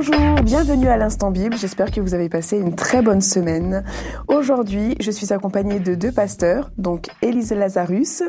Bonjour, 0.00 0.44
bienvenue 0.44 0.86
à 0.86 0.96
l'Instant 0.96 1.32
Bible. 1.32 1.56
J'espère 1.56 1.90
que 1.90 2.00
vous 2.00 2.14
avez 2.14 2.28
passé 2.28 2.56
une 2.56 2.76
très 2.76 3.02
bonne 3.02 3.20
semaine. 3.20 3.82
Aujourd'hui, 4.28 4.94
je 5.00 5.10
suis 5.10 5.32
accompagnée 5.32 5.80
de 5.80 5.96
deux 5.96 6.12
pasteurs, 6.12 6.70
donc 6.78 7.08
Élise 7.20 7.50
Lazarus. 7.50 8.22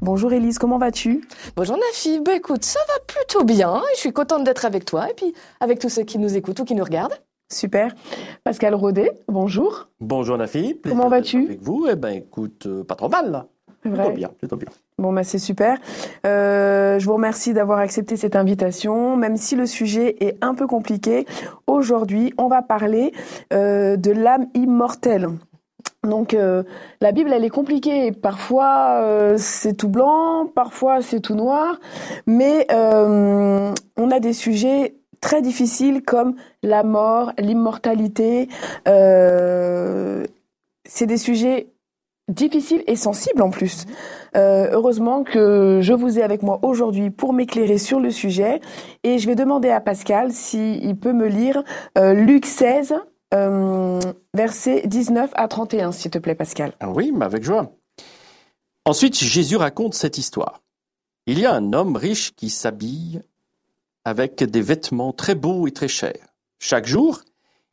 Bonjour 0.00 0.32
Élise, 0.32 0.58
comment 0.58 0.78
vas-tu? 0.78 1.28
Bonjour 1.56 1.76
Nafi, 1.76 2.20
bah 2.20 2.32
écoute, 2.36 2.64
ça 2.64 2.80
va 2.88 2.94
plutôt 3.06 3.44
bien. 3.44 3.82
Je 3.96 4.00
suis 4.00 4.14
contente 4.14 4.44
d'être 4.44 4.64
avec 4.64 4.86
toi 4.86 5.10
et 5.10 5.14
puis 5.14 5.34
avec 5.60 5.78
tous 5.78 5.90
ceux 5.90 6.04
qui 6.04 6.18
nous 6.18 6.38
écoutent 6.38 6.60
ou 6.60 6.64
qui 6.64 6.74
nous 6.74 6.84
regardent. 6.84 7.20
Super. 7.52 7.94
Pascal 8.42 8.74
Rodet, 8.74 9.12
bonjour. 9.28 9.88
Bonjour 10.00 10.38
Nafi. 10.38 10.80
Comment 10.82 11.10
vas-tu? 11.10 11.44
Avec 11.44 11.60
vous, 11.60 11.86
eh 11.86 11.96
ben 11.96 12.14
écoute, 12.14 12.64
euh, 12.64 12.82
pas 12.82 12.94
trop 12.94 13.10
mal 13.10 13.30
là. 13.30 13.46
Plutôt 13.82 14.10
bien, 14.12 14.30
plutôt 14.38 14.56
bien. 14.56 14.68
Bon, 15.00 15.12
bah, 15.14 15.24
c'est 15.24 15.38
super. 15.38 15.78
Euh, 16.26 16.98
je 16.98 17.06
vous 17.06 17.14
remercie 17.14 17.54
d'avoir 17.54 17.78
accepté 17.78 18.18
cette 18.18 18.36
invitation. 18.36 19.16
Même 19.16 19.38
si 19.38 19.56
le 19.56 19.64
sujet 19.64 20.16
est 20.20 20.36
un 20.44 20.54
peu 20.54 20.66
compliqué, 20.66 21.24
aujourd'hui, 21.66 22.34
on 22.36 22.48
va 22.48 22.60
parler 22.60 23.12
euh, 23.54 23.96
de 23.96 24.12
l'âme 24.12 24.48
immortelle. 24.52 25.28
Donc 26.06 26.34
euh, 26.34 26.64
la 27.00 27.12
Bible, 27.12 27.32
elle 27.32 27.46
est 27.46 27.50
compliquée. 27.50 28.12
Parfois 28.12 29.34
c'est 29.38 29.74
tout 29.74 29.88
blanc, 29.88 30.46
parfois 30.54 31.00
c'est 31.00 31.20
tout 31.20 31.34
noir, 31.34 31.80
mais 32.26 32.66
on 32.70 34.10
a 34.10 34.20
des 34.20 34.34
sujets 34.34 34.96
très 35.22 35.40
difficiles 35.40 36.02
comme 36.02 36.34
la 36.62 36.82
mort, 36.82 37.32
l'immortalité. 37.38 38.48
C'est 38.84 40.26
des 41.06 41.18
sujets 41.18 41.68
difficiles 42.28 42.84
et 42.86 42.96
sensibles 42.96 43.42
en 43.42 43.50
plus. 43.50 43.86
Euh, 44.36 44.68
heureusement 44.72 45.24
que 45.24 45.80
je 45.82 45.92
vous 45.92 46.18
ai 46.18 46.22
avec 46.22 46.42
moi 46.42 46.60
aujourd'hui 46.62 47.10
pour 47.10 47.32
m'éclairer 47.32 47.78
sur 47.78 48.00
le 48.00 48.10
sujet 48.10 48.60
et 49.02 49.18
je 49.18 49.26
vais 49.26 49.34
demander 49.34 49.70
à 49.70 49.80
Pascal 49.80 50.32
s'il 50.32 50.96
peut 50.96 51.12
me 51.12 51.26
lire 51.26 51.62
euh, 51.98 52.14
Luc 52.14 52.46
16, 52.46 52.94
euh, 53.34 54.00
versets 54.34 54.82
19 54.86 55.30
à 55.34 55.48
31, 55.48 55.92
s'il 55.92 56.10
te 56.10 56.18
plaît 56.18 56.34
Pascal. 56.34 56.72
Ah 56.80 56.90
oui, 56.90 57.12
mais 57.12 57.24
avec 57.24 57.42
joie. 57.42 57.72
Ensuite, 58.84 59.16
Jésus 59.16 59.56
raconte 59.56 59.94
cette 59.94 60.18
histoire. 60.18 60.62
Il 61.26 61.38
y 61.38 61.46
a 61.46 61.52
un 61.52 61.72
homme 61.72 61.96
riche 61.96 62.34
qui 62.34 62.50
s'habille 62.50 63.20
avec 64.04 64.42
des 64.42 64.62
vêtements 64.62 65.12
très 65.12 65.34
beaux 65.34 65.66
et 65.66 65.72
très 65.72 65.88
chers. 65.88 66.34
Chaque 66.58 66.86
jour, 66.86 67.20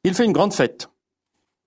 il 0.03 0.13
fait 0.13 0.25
une 0.25 0.33
grande 0.33 0.53
fête. 0.53 0.89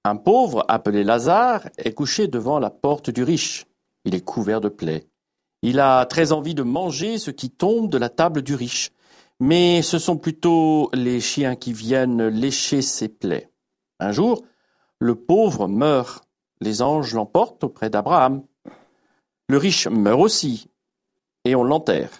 Un 0.04 0.16
pauvre 0.16 0.64
appelé 0.68 1.04
Lazare 1.04 1.68
est 1.78 1.92
couché 1.92 2.28
devant 2.28 2.58
la 2.58 2.70
porte 2.70 3.10
du 3.10 3.22
riche. 3.22 3.66
Il 4.04 4.14
est 4.14 4.24
couvert 4.24 4.60
de 4.60 4.68
plaies. 4.68 5.06
Il 5.62 5.78
a 5.78 6.06
très 6.06 6.32
envie 6.32 6.54
de 6.54 6.62
manger 6.62 7.18
ce 7.18 7.30
qui 7.30 7.50
tombe 7.50 7.90
de 7.90 7.98
la 7.98 8.08
table 8.08 8.42
du 8.42 8.54
riche, 8.54 8.90
mais 9.40 9.82
ce 9.82 9.98
sont 9.98 10.16
plutôt 10.16 10.90
les 10.94 11.20
chiens 11.20 11.56
qui 11.56 11.72
viennent 11.72 12.28
lécher 12.28 12.82
ses 12.82 13.08
plaies. 13.08 13.50
Un 13.98 14.12
jour, 14.12 14.42
le 14.98 15.14
pauvre 15.14 15.68
meurt. 15.68 16.24
Les 16.62 16.82
anges 16.82 17.14
l'emportent 17.14 17.64
auprès 17.64 17.88
d'Abraham. 17.88 18.42
Le 19.48 19.56
riche 19.56 19.88
meurt 19.88 20.20
aussi, 20.20 20.68
et 21.44 21.54
on 21.54 21.64
l'enterre. 21.64 22.10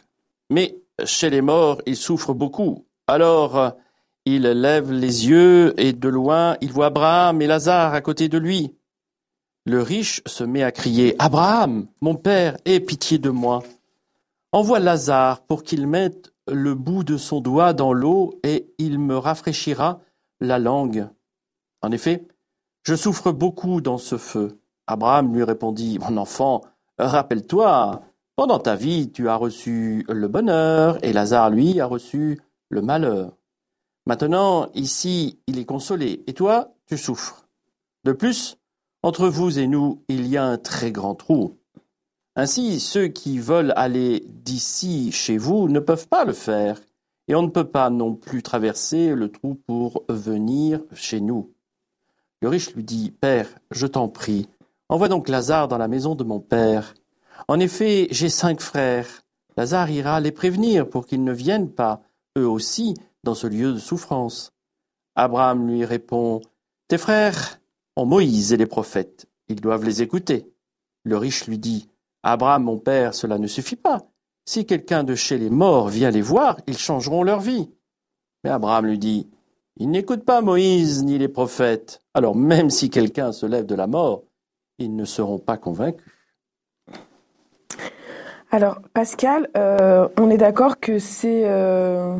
Mais 0.49 0.79
chez 1.05 1.31
les 1.31 1.43
morts, 1.43 1.83
il 1.87 1.97
souffre 1.97 2.33
beaucoup. 2.33 2.87
Alors, 3.07 3.75
il 4.25 4.43
lève 4.43 4.93
les 4.93 5.29
yeux 5.29 5.75
et 5.79 5.93
de 5.93 6.09
loin, 6.09 6.57
il 6.61 6.73
voit 6.73 6.87
Abraham 6.87 7.41
et 7.43 7.47
Lazare 7.47 7.95
à 7.95 8.01
côté 8.01 8.29
de 8.29 8.39
lui. 8.39 8.75
Le 9.71 9.83
riche 9.83 10.21
se 10.27 10.43
met 10.43 10.65
à 10.65 10.73
crier 10.73 11.15
Abraham, 11.21 11.87
mon 12.01 12.17
père, 12.17 12.57
aie 12.65 12.81
pitié 12.81 13.19
de 13.19 13.31
moi. 13.31 13.63
Envoie 14.51 14.81
Lazare 14.81 15.43
pour 15.43 15.63
qu'il 15.63 15.87
mette 15.87 16.33
le 16.49 16.75
bout 16.75 17.05
de 17.05 17.17
son 17.17 17.41
doigt 17.41 17.73
dans 17.73 17.93
l'eau 17.93 18.41
et 18.43 18.75
il 18.79 18.99
me 18.99 19.17
rafraîchira 19.17 20.01
la 20.41 20.59
langue. 20.59 21.07
En 21.83 21.93
effet, 21.93 22.27
je 22.83 22.97
souffre 22.97 23.31
beaucoup 23.31 23.81
dans 23.81 23.97
ce 23.97 24.19
feu. 24.19 24.59
Abraham 24.89 25.33
lui 25.33 25.45
répondit 25.45 26.01
Mon 26.01 26.17
enfant, 26.17 26.63
rappelle-toi, 26.99 28.03
pendant 28.35 28.59
ta 28.59 28.75
vie, 28.75 29.13
tu 29.13 29.29
as 29.29 29.37
reçu 29.37 30.05
le 30.09 30.27
bonheur 30.27 30.99
et 31.05 31.13
Lazare, 31.13 31.51
lui, 31.51 31.79
a 31.79 31.87
reçu 31.87 32.41
le 32.71 32.83
malheur. 32.83 33.37
Maintenant, 34.05 34.69
ici, 34.75 35.39
il 35.47 35.61
est 35.61 35.65
consolé 35.65 36.25
et 36.27 36.33
toi, 36.33 36.75
tu 36.87 36.99
souffres. 36.99 37.47
De 38.03 38.11
plus, 38.11 38.57
entre 39.03 39.29
vous 39.29 39.59
et 39.59 39.67
nous, 39.67 40.03
il 40.09 40.27
y 40.27 40.37
a 40.37 40.45
un 40.45 40.59
très 40.59 40.93
grand 40.93 41.15
trou. 41.15 41.57
Ainsi, 42.37 42.81
ceux 42.81 43.09
qui 43.09 43.39
veulent 43.39 43.73
aller 43.77 44.25
d'ici 44.29 45.11
chez 45.13 45.37
vous 45.39 45.69
ne 45.69 45.81
peuvent 45.81 46.09
pas 46.09 46.25
le 46.25 46.33
faire, 46.33 46.81
et 47.29 47.35
on 47.35 47.43
ne 47.43 47.49
peut 47.49 47.69
pas 47.69 47.91
non 47.91 48.15
plus 48.15 48.43
traverser 48.43 49.15
le 49.15 49.31
trou 49.31 49.55
pour 49.67 50.05
venir 50.09 50.81
chez 50.95 51.21
nous. 51.21 51.53
Le 52.43 52.49
riche 52.49 52.75
lui 52.75 52.85
dit, 52.85 53.11
Père, 53.11 53.49
je 53.71 53.87
t'en 53.87 54.09
prie, 54.09 54.49
envoie 54.89 55.09
donc 55.09 55.29
Lazare 55.29 55.69
dans 55.69 55.79
la 55.79 55.89
maison 55.89 56.15
de 56.15 56.25
mon 56.25 56.41
père. 56.41 56.95
En 57.49 57.61
effet, 57.61 58.09
j'ai 58.11 58.29
cinq 58.29 58.61
frères. 58.61 59.23
Lazare 59.57 59.91
ira 59.91 60.21
les 60.21 60.33
prévenir 60.33 60.89
pour 60.89 61.07
qu'ils 61.07 61.25
ne 61.25 61.33
viennent 61.33 61.71
pas, 61.71 62.03
eux 62.39 62.49
aussi, 62.49 62.95
dans 63.25 63.35
ce 63.35 63.47
lieu 63.47 63.73
de 63.73 63.79
souffrance. 63.79 64.53
Abraham 65.15 65.69
lui 65.69 65.85
répond, 65.85 66.41
Tes 66.89 66.99
frères 66.99 67.60
Moïse 68.07 68.53
et 68.53 68.57
les 68.57 68.67
prophètes, 68.67 69.27
ils 69.49 69.61
doivent 69.61 69.85
les 69.85 70.03
écouter. 70.03 70.47
Le 71.05 71.17
riche 71.17 71.47
lui 71.47 71.59
dit, 71.59 71.89
Abraham, 72.23 72.65
mon 72.65 72.79
père, 72.79 73.15
cela 73.15 73.39
ne 73.39 73.47
suffit 73.47 73.77
pas. 73.77 74.03
Si 74.45 74.67
quelqu'un 74.67 75.05
de 75.05 75.15
chez 75.15 75.39
les 75.39 75.51
morts 75.51 75.89
vient 75.89 76.11
les 76.11 76.21
voir, 76.21 76.59
ils 76.67 76.79
changeront 76.79 77.23
leur 77.23 77.41
vie. 77.41 77.71
Mais 78.45 78.51
Abraham 78.51 78.87
lui 78.87 78.99
dit, 78.99 79.31
Ils 79.77 79.91
n'écoutent 79.91 80.25
pas 80.25 80.41
Moïse 80.43 81.05
ni 81.05 81.19
les 81.19 81.29
prophètes. 81.29 82.03
Alors 82.15 82.37
même 82.37 82.71
si 82.71 82.91
quelqu'un 82.91 83.33
se 83.33 83.47
lève 83.47 83.67
de 83.67 83.75
la 83.75 83.87
mort, 83.87 84.25
ils 84.79 84.95
ne 84.95 85.05
seront 85.05 85.39
pas 85.39 85.57
convaincus. 85.57 86.13
Alors 88.51 88.81
Pascal, 88.93 89.49
euh, 89.57 90.09
on 90.19 90.29
est 90.31 90.39
d'accord 90.39 90.81
que 90.81 90.99
c'est 90.99 91.49
euh, 91.49 92.17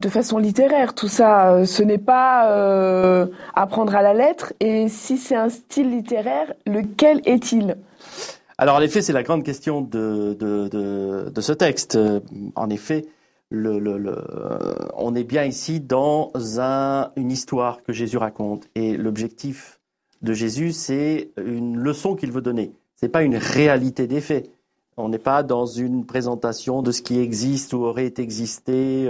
de 0.00 0.08
façon 0.08 0.38
littéraire 0.38 0.94
tout 0.94 1.08
ça. 1.08 1.54
Euh, 1.54 1.64
Ce 1.64 1.82
n'est 1.82 1.98
pas 1.98 2.52
euh, 2.52 3.26
à 3.54 3.66
la 4.02 4.14
lettre. 4.14 4.52
Et 4.60 4.88
si 4.88 5.18
c'est 5.18 5.36
un 5.36 5.48
style 5.48 5.90
littéraire, 5.90 6.52
lequel 6.66 7.20
est-il? 7.24 7.76
Alors 8.58 8.76
en 8.76 8.80
effet, 8.80 9.02
c'est 9.02 9.12
la 9.12 9.22
grande 9.22 9.44
question 9.44 9.80
de, 9.80 10.36
de, 10.38 10.68
de, 11.30 11.40
ce 11.40 11.52
texte. 11.52 11.96
Euh, 11.96 12.20
En 12.54 12.70
effet, 12.70 13.06
euh, 13.52 14.74
on 14.96 15.14
est 15.14 15.24
bien 15.24 15.44
ici 15.44 15.80
dans 15.80 16.32
un, 16.58 17.10
une 17.16 17.30
histoire 17.32 17.82
que 17.82 17.92
Jésus 17.92 18.18
raconte. 18.18 18.68
Et 18.74 18.96
l'objectif 18.96 19.80
de 20.22 20.32
Jésus, 20.32 20.72
c'est 20.72 21.30
une 21.36 21.76
leçon 21.76 22.14
qu'il 22.14 22.32
veut 22.32 22.40
donner. 22.40 22.72
C'est 22.96 23.08
pas 23.08 23.22
une 23.22 23.36
réalité 23.36 24.06
des 24.08 24.20
faits. 24.20 24.50
On 24.96 25.08
n'est 25.08 25.18
pas 25.18 25.44
dans 25.44 25.66
une 25.66 26.04
présentation 26.04 26.82
de 26.82 26.90
ce 26.90 27.02
qui 27.02 27.20
existe 27.20 27.72
ou 27.72 27.84
aurait 27.84 28.12
existé 28.18 29.08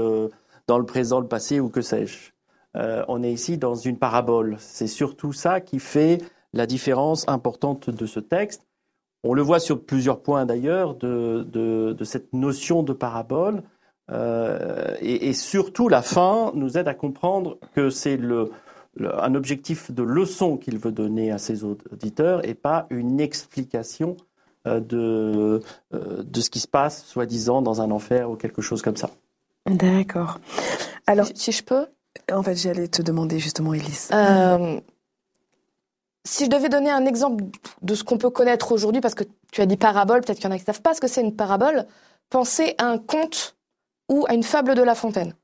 dans 0.69 0.79
le 0.79 0.85
présent, 0.85 1.19
le 1.19 1.27
passé 1.27 1.59
ou 1.59 1.69
que 1.69 1.81
sais-je. 1.81 2.31
Euh, 2.77 3.05
on 3.09 3.23
est 3.23 3.33
ici 3.33 3.59
dans 3.59 3.75
une 3.75 3.99
parabole. 3.99 4.57
C'est 4.61 4.87
surtout 4.87 5.33
ça 5.33 5.61
qui 5.61 5.81
fait 5.81 6.19
la 6.53 6.67
différence 6.67 7.27
importante 7.27 7.91
de 7.91 8.07
ce 8.07 8.21
texte. 8.21 8.67
On 9.25 9.35
le 9.35 9.43
voit 9.43 9.59
sur 9.59 9.83
plusieurs 9.83 10.21
points 10.21 10.47
d'ailleurs 10.47 10.95
de, 10.95 11.97
cette 12.05 12.33
notion 12.33 12.83
de 12.83 12.93
parabole. 12.93 13.63
Euh, 14.11 14.95
et, 15.01 15.33
surtout, 15.33 15.89
la 15.89 16.03
fin 16.03 16.53
nous 16.55 16.79
aide 16.79 16.87
à 16.87 16.95
comprendre 16.95 17.59
que 17.75 17.91
c'est 17.91 18.19
un 19.01 19.35
objectif 19.35 19.91
de 19.91 20.03
leçon 20.03 20.57
qu'il 20.57 20.79
veut 20.79 20.93
donner 20.93 21.33
à 21.33 21.39
ses 21.39 21.65
auditeurs 21.65 22.47
et 22.47 22.55
pas 22.55 22.87
une 22.91 23.21
explication 23.21 24.17
euh, 24.67 24.81
de 24.81 26.41
ce 26.41 26.51
qui 26.51 26.61
se 26.61 26.69
passe, 26.69 27.05
soi-disant, 27.05 27.61
dans 27.61 27.81
un 27.83 27.91
enfer 27.91 28.31
ou 28.31 28.37
quelque 28.37 28.63
chose 28.63 28.83
comme 28.83 28.97
ça. 28.97 29.11
D'accord. 29.67 30.39
Alors, 31.07 31.27
Si- 31.27 31.37
si 31.37 31.53
je 31.53 31.63
peux, 31.63 31.87
en 32.33 32.43
fait, 32.43 32.55
j'allais 32.57 32.89
te 32.89 33.03
demander 33.03 33.39
justement, 33.39 33.75
Élise. 33.75 34.09
Euh, 34.13 34.81
si 36.25 36.45
je 36.45 36.51
devais 36.51 36.69
donner 36.69 36.91
un 36.91 37.07
exemple 37.07 37.45
de 37.83 37.95
ce 37.95 38.05
qu'on 38.05 38.19
peut 38.19 38.31
connaître 38.31 38.73
aujourd'hui, 38.73 39.01
parce 39.01 39.15
que 39.15 39.25
tu 39.53 39.61
as 39.61 39.67
dit 39.67 39.77
parabole, 39.77 40.21
peut-être 40.21 40.39
qu'il 40.39 40.47
y 40.47 40.49
en 40.49 40.55
a 40.55 40.59
qui 40.59 40.63
ne 40.63 40.67
savent 40.67 40.83
pas 40.83 40.95
ce 40.95 41.01
que 41.01 41.09
c'est 41.09 41.21
une 41.23 41.35
parabole, 41.37 41.87
pensez 42.31 42.75
à 42.79 42.87
un 42.87 42.99
conte 42.99 43.57
ou 44.09 44.27
à 44.29 44.35
une 44.35 44.43
fable 44.43 44.75
de 44.75 44.83
La 44.83 44.95
Fontaine. 44.95 45.35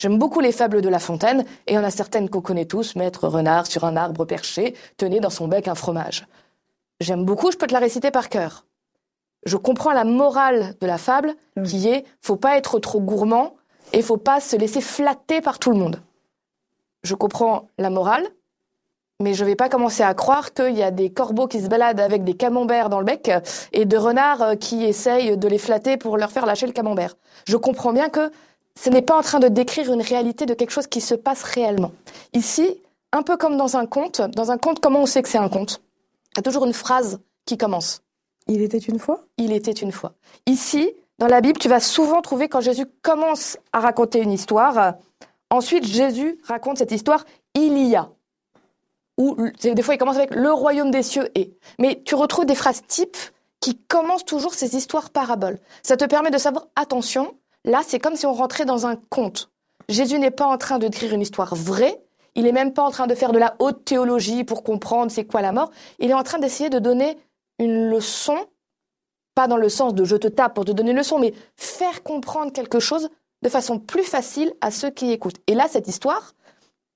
J'aime 0.00 0.18
beaucoup 0.18 0.38
les 0.40 0.52
fables 0.52 0.80
de 0.80 0.88
La 0.88 1.00
Fontaine, 1.00 1.44
et 1.66 1.72
il 1.72 1.74
y 1.74 1.78
en 1.78 1.82
a 1.84 1.90
certaines 1.90 2.30
qu'on 2.30 2.40
connaît 2.40 2.66
tous, 2.66 2.94
Maître 2.94 3.26
Renard 3.26 3.66
sur 3.66 3.84
un 3.84 3.96
arbre 3.96 4.24
perché, 4.24 4.74
tenait 4.96 5.18
dans 5.20 5.30
son 5.30 5.48
bec 5.48 5.66
un 5.66 5.74
fromage. 5.74 6.26
J'aime 7.00 7.24
beaucoup, 7.24 7.50
je 7.50 7.56
peux 7.56 7.66
te 7.66 7.72
la 7.72 7.80
réciter 7.80 8.10
par 8.12 8.28
cœur. 8.28 8.64
Je 9.44 9.56
comprends 9.56 9.92
la 9.92 10.04
morale 10.04 10.76
de 10.80 10.86
la 10.86 10.98
fable, 10.98 11.34
qui 11.64 11.88
est 11.88 12.04
faut 12.20 12.36
pas 12.36 12.56
être 12.56 12.78
trop 12.78 13.00
gourmand 13.00 13.54
et 13.92 14.02
faut 14.02 14.16
pas 14.16 14.40
se 14.40 14.56
laisser 14.56 14.80
flatter 14.80 15.40
par 15.40 15.58
tout 15.58 15.70
le 15.70 15.78
monde. 15.78 16.00
Je 17.02 17.14
comprends 17.14 17.68
la 17.78 17.90
morale, 17.90 18.26
mais 19.20 19.34
je 19.34 19.44
vais 19.44 19.56
pas 19.56 19.68
commencer 19.68 20.02
à 20.02 20.14
croire 20.14 20.52
qu'il 20.52 20.76
y 20.76 20.82
a 20.82 20.90
des 20.90 21.10
corbeaux 21.10 21.48
qui 21.48 21.60
se 21.60 21.68
baladent 21.68 22.00
avec 22.00 22.24
des 22.24 22.34
camemberts 22.34 22.88
dans 22.88 23.00
le 23.00 23.04
bec 23.04 23.30
et 23.72 23.84
de 23.84 23.96
renards 23.96 24.58
qui 24.58 24.84
essayent 24.84 25.36
de 25.36 25.48
les 25.48 25.58
flatter 25.58 25.96
pour 25.96 26.16
leur 26.16 26.30
faire 26.30 26.46
lâcher 26.46 26.66
le 26.66 26.72
camembert. 26.72 27.16
Je 27.46 27.56
comprends 27.56 27.92
bien 27.92 28.08
que 28.08 28.30
ce 28.76 28.90
n'est 28.90 29.02
pas 29.02 29.18
en 29.18 29.22
train 29.22 29.40
de 29.40 29.48
décrire 29.48 29.92
une 29.92 30.02
réalité 30.02 30.46
de 30.46 30.54
quelque 30.54 30.70
chose 30.70 30.86
qui 30.86 31.00
se 31.00 31.14
passe 31.16 31.42
réellement. 31.42 31.90
Ici, 32.32 32.80
un 33.12 33.22
peu 33.22 33.36
comme 33.36 33.56
dans 33.56 33.76
un 33.76 33.86
conte, 33.86 34.20
dans 34.20 34.52
un 34.52 34.58
conte, 34.58 34.80
comment 34.80 35.02
on 35.02 35.06
sait 35.06 35.22
que 35.22 35.28
c'est 35.28 35.38
un 35.38 35.48
conte? 35.48 35.80
Il 36.34 36.38
y 36.38 36.40
a 36.40 36.42
toujours 36.42 36.64
une 36.64 36.72
phrase 36.72 37.18
qui 37.44 37.56
commence. 37.56 38.02
Il 38.46 38.62
était 38.62 38.78
une 38.78 38.98
fois? 38.98 39.24
Il 39.36 39.52
était 39.52 39.72
une 39.72 39.92
fois. 39.92 40.12
Ici, 40.46 40.92
dans 41.18 41.26
la 41.26 41.40
Bible, 41.40 41.58
tu 41.58 41.68
vas 41.68 41.80
souvent 41.80 42.20
trouver 42.22 42.48
quand 42.48 42.60
Jésus 42.60 42.86
commence 43.02 43.58
à 43.72 43.80
raconter 43.80 44.20
une 44.20 44.32
histoire, 44.32 44.94
ensuite 45.50 45.84
Jésus 45.84 46.38
raconte 46.44 46.78
cette 46.78 46.92
histoire, 46.92 47.24
il 47.54 47.78
y 47.78 47.96
a. 47.96 48.10
Ou 49.16 49.36
des 49.60 49.82
fois 49.82 49.94
il 49.94 49.98
commence 49.98 50.16
avec 50.16 50.34
le 50.34 50.52
royaume 50.52 50.90
des 50.90 51.02
cieux 51.02 51.28
est. 51.34 51.52
Mais 51.80 52.02
tu 52.04 52.14
retrouves 52.14 52.46
des 52.46 52.54
phrases 52.54 52.82
types 52.86 53.16
qui 53.60 53.76
commencent 53.76 54.24
toujours 54.24 54.54
ces 54.54 54.76
histoires 54.76 55.10
paraboles. 55.10 55.58
Ça 55.82 55.96
te 55.96 56.04
permet 56.04 56.30
de 56.30 56.38
savoir, 56.38 56.68
attention, 56.76 57.34
Là, 57.64 57.82
c'est 57.86 57.98
comme 57.98 58.16
si 58.16 58.26
on 58.26 58.32
rentrait 58.32 58.64
dans 58.64 58.86
un 58.86 58.96
conte. 58.96 59.50
Jésus 59.88 60.18
n'est 60.18 60.30
pas 60.30 60.46
en 60.46 60.58
train 60.58 60.78
de 60.78 60.86
décrire 60.86 61.14
une 61.14 61.20
histoire 61.20 61.54
vraie, 61.54 62.00
il 62.34 62.44
n'est 62.44 62.52
même 62.52 62.72
pas 62.72 62.82
en 62.82 62.90
train 62.90 63.06
de 63.06 63.14
faire 63.14 63.32
de 63.32 63.38
la 63.38 63.56
haute 63.58 63.84
théologie 63.84 64.44
pour 64.44 64.62
comprendre 64.62 65.10
c'est 65.10 65.24
quoi 65.24 65.42
la 65.42 65.52
mort, 65.52 65.70
il 65.98 66.10
est 66.10 66.14
en 66.14 66.22
train 66.22 66.38
d'essayer 66.38 66.70
de 66.70 66.78
donner 66.78 67.18
une 67.58 67.90
leçon, 67.90 68.38
pas 69.38 69.46
dans 69.46 69.56
le 69.56 69.68
sens 69.68 69.94
de 69.94 70.02
je 70.02 70.16
te 70.16 70.26
tape 70.26 70.54
pour 70.54 70.64
te 70.64 70.72
donner 70.72 70.90
une 70.90 70.96
leçon, 70.96 71.20
mais 71.20 71.32
faire 71.54 72.02
comprendre 72.02 72.52
quelque 72.52 72.80
chose 72.80 73.08
de 73.42 73.48
façon 73.48 73.78
plus 73.78 74.02
facile 74.02 74.52
à 74.60 74.72
ceux 74.72 74.90
qui 74.90 75.12
écoutent. 75.12 75.38
Et 75.46 75.54
là, 75.54 75.68
cette 75.68 75.86
histoire, 75.86 76.34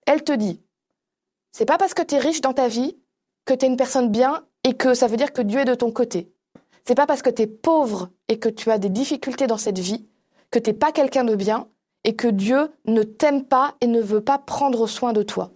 elle 0.07 0.25
te 0.25 0.33
dit, 0.33 0.61
c'est 1.53 1.67
pas 1.67 1.79
parce 1.79 1.95
que 1.95 2.03
tu 2.03 2.17
es 2.17 2.19
riche 2.19 2.41
dans 2.41 2.53
ta 2.53 2.67
vie 2.67 2.99
que 3.45 3.55
tu 3.55 3.65
es 3.65 3.69
une 3.69 3.77
personne 3.77 4.09
bien 4.09 4.45
et 4.65 4.75
que 4.75 4.93
ça 4.93 5.07
veut 5.07 5.17
dire 5.17 5.33
que 5.33 5.41
Dieu 5.41 5.61
est 5.61 5.65
de 5.65 5.77
ton 5.77 5.93
côté. 5.93 6.33
C'est 6.85 6.97
pas 6.97 7.07
parce 7.07 7.23
que 7.23 7.31
tu 7.31 7.43
es 7.43 7.47
pauvre 7.47 8.09
et 8.27 8.41
que 8.41 8.49
tu 8.49 8.73
as 8.73 8.79
des 8.79 8.91
difficultés 8.91 9.47
dans 9.47 9.57
cette 9.57 9.79
vie 9.79 10.09
que 10.51 10.59
tu 10.59 10.71
n'es 10.71 10.77
pas 10.77 10.91
quelqu'un 10.91 11.23
de 11.23 11.37
bien 11.37 11.69
et 12.03 12.17
que 12.17 12.27
Dieu 12.27 12.73
ne 12.87 13.05
t'aime 13.05 13.45
pas 13.45 13.77
et 13.81 13.87
ne 13.87 14.01
veut 14.01 14.21
pas 14.21 14.39
prendre 14.39 14.89
soin 14.89 15.13
de 15.13 15.23
toi. 15.23 15.53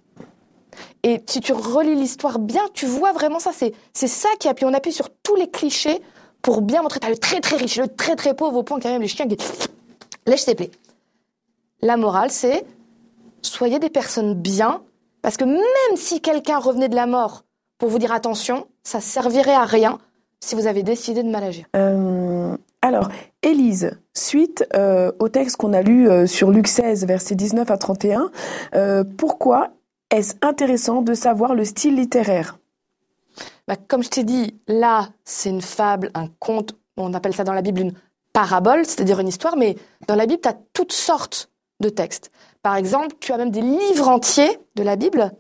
Et 1.03 1.21
si 1.27 1.41
tu 1.41 1.53
relis 1.53 1.97
l'histoire 1.97 2.39
bien, 2.39 2.63
tu 2.75 2.87
vois 2.87 3.11
vraiment 3.11 3.41
ça. 3.41 3.51
C'est, 3.53 3.75
c'est 3.93 4.07
ça 4.07 4.29
qui 4.39 4.47
appuie. 4.47 4.67
On 4.67 4.73
appuie 4.73 4.93
sur 4.93 5.11
tous 5.25 5.35
les 5.35 5.51
clichés 5.51 6.01
pour 6.43 6.63
bien 6.63 6.83
montrer. 6.83 7.01
T'as 7.01 7.11
le 7.11 7.19
très 7.19 7.41
très 7.41 7.57
riche, 7.57 7.77
le 7.77 7.89
très 7.89 8.17
très 8.17 8.35
pauvre 8.35 8.59
au 8.59 8.63
point 8.63 8.79
qu'il 8.79 8.87
y 8.87 8.91
a 8.91 8.93
même 8.93 9.03
les 9.03 9.09
chiens 9.09 9.27
qui 9.27 9.37
lèchent 10.27 10.43
ses 10.43 10.55
plaies. 10.55 10.71
La 11.83 11.97
morale, 11.97 12.31
c'est 12.31 12.65
soyez 13.43 13.79
des 13.79 13.91
personnes 13.91 14.35
bien, 14.35 14.83
parce 15.23 15.37
que 15.37 15.45
même 15.45 15.97
si 15.97 16.21
quelqu'un 16.21 16.59
revenait 16.59 16.89
de 16.89 16.97
la 16.97 17.07
mort 17.07 17.45
pour 17.79 17.89
vous 17.89 17.99
dire 17.99 18.13
attention, 18.13 18.67
ça 18.83 19.01
servirait 19.01 19.55
à 19.55 19.65
rien 19.65 19.99
si 20.41 20.55
vous 20.55 20.67
avez 20.67 20.83
décidé 20.83 21.23
de 21.23 21.31
mal 21.31 21.45
agir. 21.45 21.67
Euh, 21.77 22.57
alors, 22.83 23.09
Élise, 23.43 23.99
suite 24.15 24.65
euh, 24.75 25.11
au 25.19 25.29
texte 25.29 25.57
qu'on 25.57 25.73
a 25.73 25.83
lu 25.83 26.09
euh, 26.09 26.27
sur 26.27 26.51
Luc 26.51 26.69
16, 26.69 27.07
versets 27.07 27.35
19 27.35 27.71
à 27.71 27.77
31, 27.77 28.31
euh, 28.75 29.05
pourquoi 29.17 29.71
est-ce 30.11 30.35
intéressant 30.43 31.03
de 31.03 31.15
savoir 31.15 31.55
le 31.55 31.65
style 31.65 31.97
littéraire? 31.97 32.59
Bah, 33.69 33.77
Comme 33.77 34.03
je 34.03 34.09
t'ai 34.09 34.25
dit, 34.25 34.55
là, 34.67 35.09
c'est 35.25 35.51
une 35.51 35.63
fable, 35.63 36.11
un 36.15 36.29
conte, 36.39 36.75
on 36.97 37.15
appelle 37.15 37.35
ça 37.35 37.45
dans 37.45 37.53
la 37.53 37.63
Bible 37.63 37.81
une 37.81 37.95
parabole, 38.33 38.85
c'est-à-dire 38.85 39.21
une 39.21 39.29
histoire, 39.29 39.57
mais 39.57 39.77
dans 40.09 40.15
la 40.15 40.27
Bible, 40.27 40.41
tu 40.43 40.49
as 40.49 40.59
toutes 40.73 40.93
sortes 40.93 41.51
de 41.81 41.89
textes. 41.89 42.31
Par 42.63 42.77
exemple, 42.77 43.15
tu 43.21 43.33
as 43.33 43.39
même 43.39 43.51
des 43.51 43.63
livres 43.63 44.09
entiers 44.09 44.59
de 44.75 44.83
la 44.83 44.97
Bible 44.97 45.33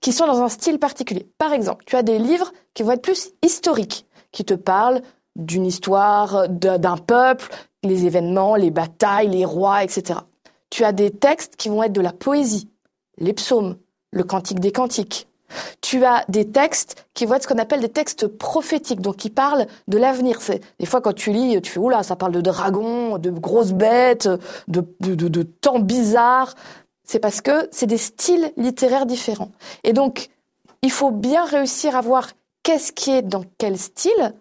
qui 0.00 0.12
sont 0.12 0.26
dans 0.26 0.42
un 0.42 0.48
style 0.48 0.78
particulier. 0.78 1.28
Par 1.38 1.52
exemple, 1.52 1.84
tu 1.86 1.96
as 1.96 2.02
des 2.02 2.18
livres 2.18 2.52
qui 2.74 2.82
vont 2.82 2.92
être 2.92 3.02
plus 3.02 3.30
historiques, 3.42 4.06
qui 4.32 4.44
te 4.44 4.54
parlent 4.54 5.02
d'une 5.36 5.64
histoire, 5.64 6.48
d'un 6.48 6.96
peuple, 6.96 7.48
les 7.82 8.06
événements, 8.06 8.56
les 8.56 8.70
batailles, 8.70 9.28
les 9.28 9.44
rois, 9.44 9.82
etc. 9.84 10.20
Tu 10.70 10.84
as 10.84 10.92
des 10.92 11.10
textes 11.10 11.56
qui 11.56 11.68
vont 11.68 11.82
être 11.82 11.92
de 11.92 12.00
la 12.00 12.12
poésie, 12.12 12.68
les 13.18 13.32
psaumes, 13.32 13.76
le 14.10 14.24
cantique 14.24 14.60
des 14.60 14.72
cantiques. 14.72 15.28
Tu 15.80 16.04
as 16.04 16.24
des 16.28 16.48
textes 16.48 17.06
qui 17.14 17.26
vont 17.26 17.34
être 17.34 17.42
ce 17.42 17.48
qu'on 17.48 17.58
appelle 17.58 17.80
des 17.80 17.88
textes 17.88 18.26
prophétiques, 18.26 19.00
donc 19.00 19.16
qui 19.16 19.30
parlent 19.30 19.66
de 19.88 19.98
l'avenir. 19.98 20.38
Des 20.78 20.86
fois, 20.86 21.00
quand 21.00 21.12
tu 21.12 21.32
lis, 21.32 21.60
tu 21.62 21.72
fais 21.72 21.80
oula, 21.80 22.02
ça 22.02 22.16
parle 22.16 22.32
de 22.32 22.40
dragons, 22.40 23.18
de 23.18 23.30
grosses 23.30 23.72
bêtes, 23.72 24.28
de 24.68 25.42
temps 25.42 25.78
bizarres. 25.78 26.54
C'est 27.04 27.18
parce 27.18 27.40
que 27.40 27.68
c'est 27.72 27.86
des 27.86 27.98
styles 27.98 28.52
littéraires 28.56 29.06
différents. 29.06 29.50
Et 29.84 29.92
donc, 29.92 30.28
il 30.82 30.90
faut 30.90 31.10
bien 31.10 31.44
réussir 31.44 31.96
à 31.96 32.00
voir 32.00 32.30
qu'est-ce 32.62 32.92
qui 32.92 33.10
est 33.10 33.22
dans 33.22 33.44
quel 33.58 33.78
style 33.78 34.34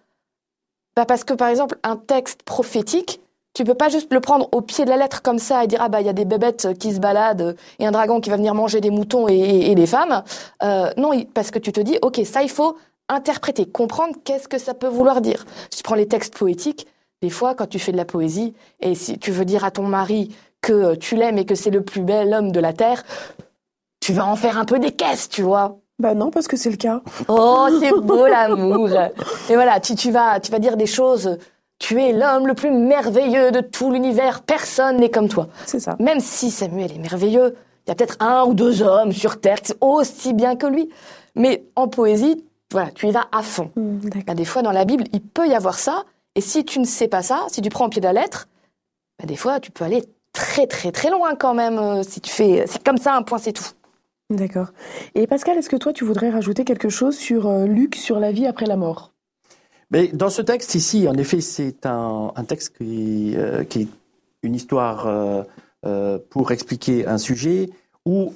bah 0.96 1.06
parce 1.06 1.24
que 1.24 1.34
par 1.34 1.48
exemple, 1.48 1.78
un 1.84 1.96
texte 1.96 2.44
prophétique, 2.44 3.22
tu 3.54 3.64
peux 3.64 3.74
pas 3.74 3.90
juste 3.90 4.12
le 4.14 4.20
prendre 4.20 4.48
au 4.52 4.62
pied 4.62 4.86
de 4.86 4.90
la 4.90 4.98
lettre 4.98 5.22
comme 5.22 5.40
ça 5.40 5.64
et 5.64 5.68
dire 5.68 5.82
ah 5.82 5.90
bah 5.90 6.02
il 6.02 6.08
y 6.08 6.10
a 6.10 6.14
des 6.14 6.26
bébêtes 6.26 6.70
qui 6.80 6.94
se 6.94 7.00
baladent 7.00 7.56
et 7.80 7.86
un 7.86 7.92
dragon 7.92 8.22
qui 8.22 8.30
va 8.30 8.38
venir 8.38 8.56
manger 8.56 8.82
des 8.82 8.92
moutons 8.92 9.28
et, 9.28 9.72
et, 9.72 9.76
des 9.76 9.88
femmes. 9.88 10.24
Euh, 10.64 10.90
non, 10.98 11.12
parce 11.34 11.52
que 11.52 11.60
tu 11.60 11.72
te 11.72 11.82
dis 11.82 11.98
ok 12.02 12.22
ça 12.24 12.44
il 12.44 12.50
faut 12.50 12.78
interpréter, 13.10 13.66
comprendre 13.66 14.16
qu'est-ce 14.24 14.48
que 14.48 14.58
ça 14.58 14.74
peut 14.74 14.88
vouloir 14.88 15.22
dire. 15.22 15.46
Si 15.70 15.80
tu 15.80 15.84
prends 15.84 15.96
les 15.96 16.08
textes 16.08 16.38
poétiques, 16.38 16.88
des 17.22 17.30
fois 17.30 17.56
quand 17.56 17.68
tu 17.68 17.80
fais 17.80 17.92
de 17.92 17.98
la 17.98 18.06
poésie 18.06 18.54
et 18.80 18.96
si 18.96 19.20
tu 19.20 19.32
veux 19.32 19.46
dire 19.46 19.66
à 19.66 19.72
ton 19.72 19.84
mari 19.84 20.34
que 20.62 20.96
tu 20.96 21.16
l'aimes 21.16 21.38
et 21.38 21.46
que 21.46 21.56
c'est 21.56 21.72
le 21.72 21.84
plus 21.84 22.02
bel 22.02 22.34
homme 22.34 22.52
de 22.52 22.60
la 22.60 22.72
terre, 22.72 23.04
tu 24.00 24.14
vas 24.14 24.26
en 24.26 24.36
faire 24.36 24.58
un 24.58 24.66
peu 24.66 24.80
des 24.80 24.92
caisses, 24.92 25.28
tu 25.30 25.42
vois. 25.42 25.78
Bah 26.00 26.16
non, 26.16 26.32
parce 26.32 26.48
que 26.48 26.58
c'est 26.58 26.72
le 26.72 26.78
cas. 26.78 27.02
Oh, 27.28 27.68
c'est 27.80 27.92
beau 27.92 28.26
l'amour. 28.26 28.90
Et 29.50 29.54
voilà, 29.54 29.80
tu, 29.80 29.94
tu, 29.96 30.10
vas, 30.10 30.40
tu 30.40 30.52
vas 30.52 30.58
dire 30.58 30.76
des 30.76 30.88
choses. 30.88 31.38
Tu 31.82 32.00
es 32.00 32.14
l'homme 32.14 32.46
le 32.46 32.54
plus 32.54 32.70
merveilleux 32.70 33.50
de 33.50 33.60
tout 33.60 33.92
l'univers. 33.92 34.44
Personne 34.44 34.98
n'est 34.98 35.10
comme 35.10 35.28
toi. 35.28 35.48
C'est 35.66 35.80
ça. 35.80 35.96
Même 36.00 36.20
si 36.20 36.52
Samuel 36.52 36.92
est 36.92 37.00
merveilleux, 37.00 37.56
il 37.86 37.90
y 37.90 37.92
a 37.92 37.96
peut-être 37.96 38.18
un 38.20 38.44
ou 38.44 38.54
deux 38.54 38.84
hommes 38.84 39.12
sur 39.12 39.42
Terre 39.42 39.60
qui 39.62 39.70
sont 39.70 39.78
aussi 39.82 40.36
bien 40.36 40.56
que 40.56 40.68
lui. 40.68 40.92
Mais 41.34 41.64
en 41.76 41.88
poésie, 41.88 42.46
voilà, 42.72 42.92
tu 42.92 43.08
y 43.08 43.12
vas 43.12 43.28
à 43.32 43.42
fond. 43.42 43.72
Mmh, 43.76 44.10
bah, 44.28 44.36
des 44.36 44.46
fois, 44.46 44.62
dans 44.62 44.72
la 44.72 44.86
Bible, 44.86 45.06
il 45.12 45.22
peut 45.22 45.48
y 45.48 45.56
avoir 45.56 45.80
ça. 45.80 46.04
Et 46.36 46.42
si 46.42 46.64
tu 46.66 46.78
ne 46.78 46.86
sais 46.86 47.08
pas 47.08 47.24
ça, 47.24 47.48
si 47.48 47.64
tu 47.64 47.70
prends 47.70 47.88
au 47.88 47.90
pied 47.90 48.00
de 48.00 48.06
la 48.06 48.14
lettre, 48.14 48.48
bah, 49.18 49.26
des 49.26 49.36
fois, 49.36 49.60
tu 49.60 49.72
peux 49.72 49.84
aller 49.84 50.04
très, 50.34 50.68
très, 50.68 50.92
très 50.92 51.10
loin 51.10 51.34
quand 51.34 51.56
même. 51.56 51.80
Euh, 51.80 52.04
si 52.04 52.22
tu 52.22 52.32
fais, 52.32 52.64
c'est 52.68 52.84
comme 52.84 53.00
ça, 53.00 53.16
un 53.16 53.24
point, 53.24 53.40
c'est 53.40 53.54
tout. 53.54 53.72
D'accord. 54.30 54.68
Et 55.16 55.26
Pascal, 55.26 55.58
est-ce 55.58 55.70
que 55.70 55.78
toi, 55.78 55.94
tu 55.94 56.06
voudrais 56.06 56.30
rajouter 56.30 56.64
quelque 56.64 56.90
chose 56.90 57.18
sur 57.18 57.48
euh, 57.48 57.66
Luc, 57.66 57.96
sur 57.96 58.20
la 58.20 58.32
vie 58.32 58.46
après 58.46 58.68
la 58.68 58.76
mort? 58.76 59.11
Mais 59.92 60.08
Dans 60.08 60.30
ce 60.30 60.42
texte 60.42 60.76
ici, 60.76 61.08
en 61.08 61.14
effet, 61.16 61.42
c'est 61.42 61.86
un, 61.86 62.32
texte 62.48 62.78
qui, 62.78 63.34
euh, 63.36 63.64
qui, 63.64 63.82
est 63.82 63.88
une 64.42 64.56
histoire 64.56 65.06
euh, 65.86 66.18
pour 66.30 66.52
expliquer 66.52 67.06
un 67.06 67.18
sujet 67.18 67.70
où 68.06 68.34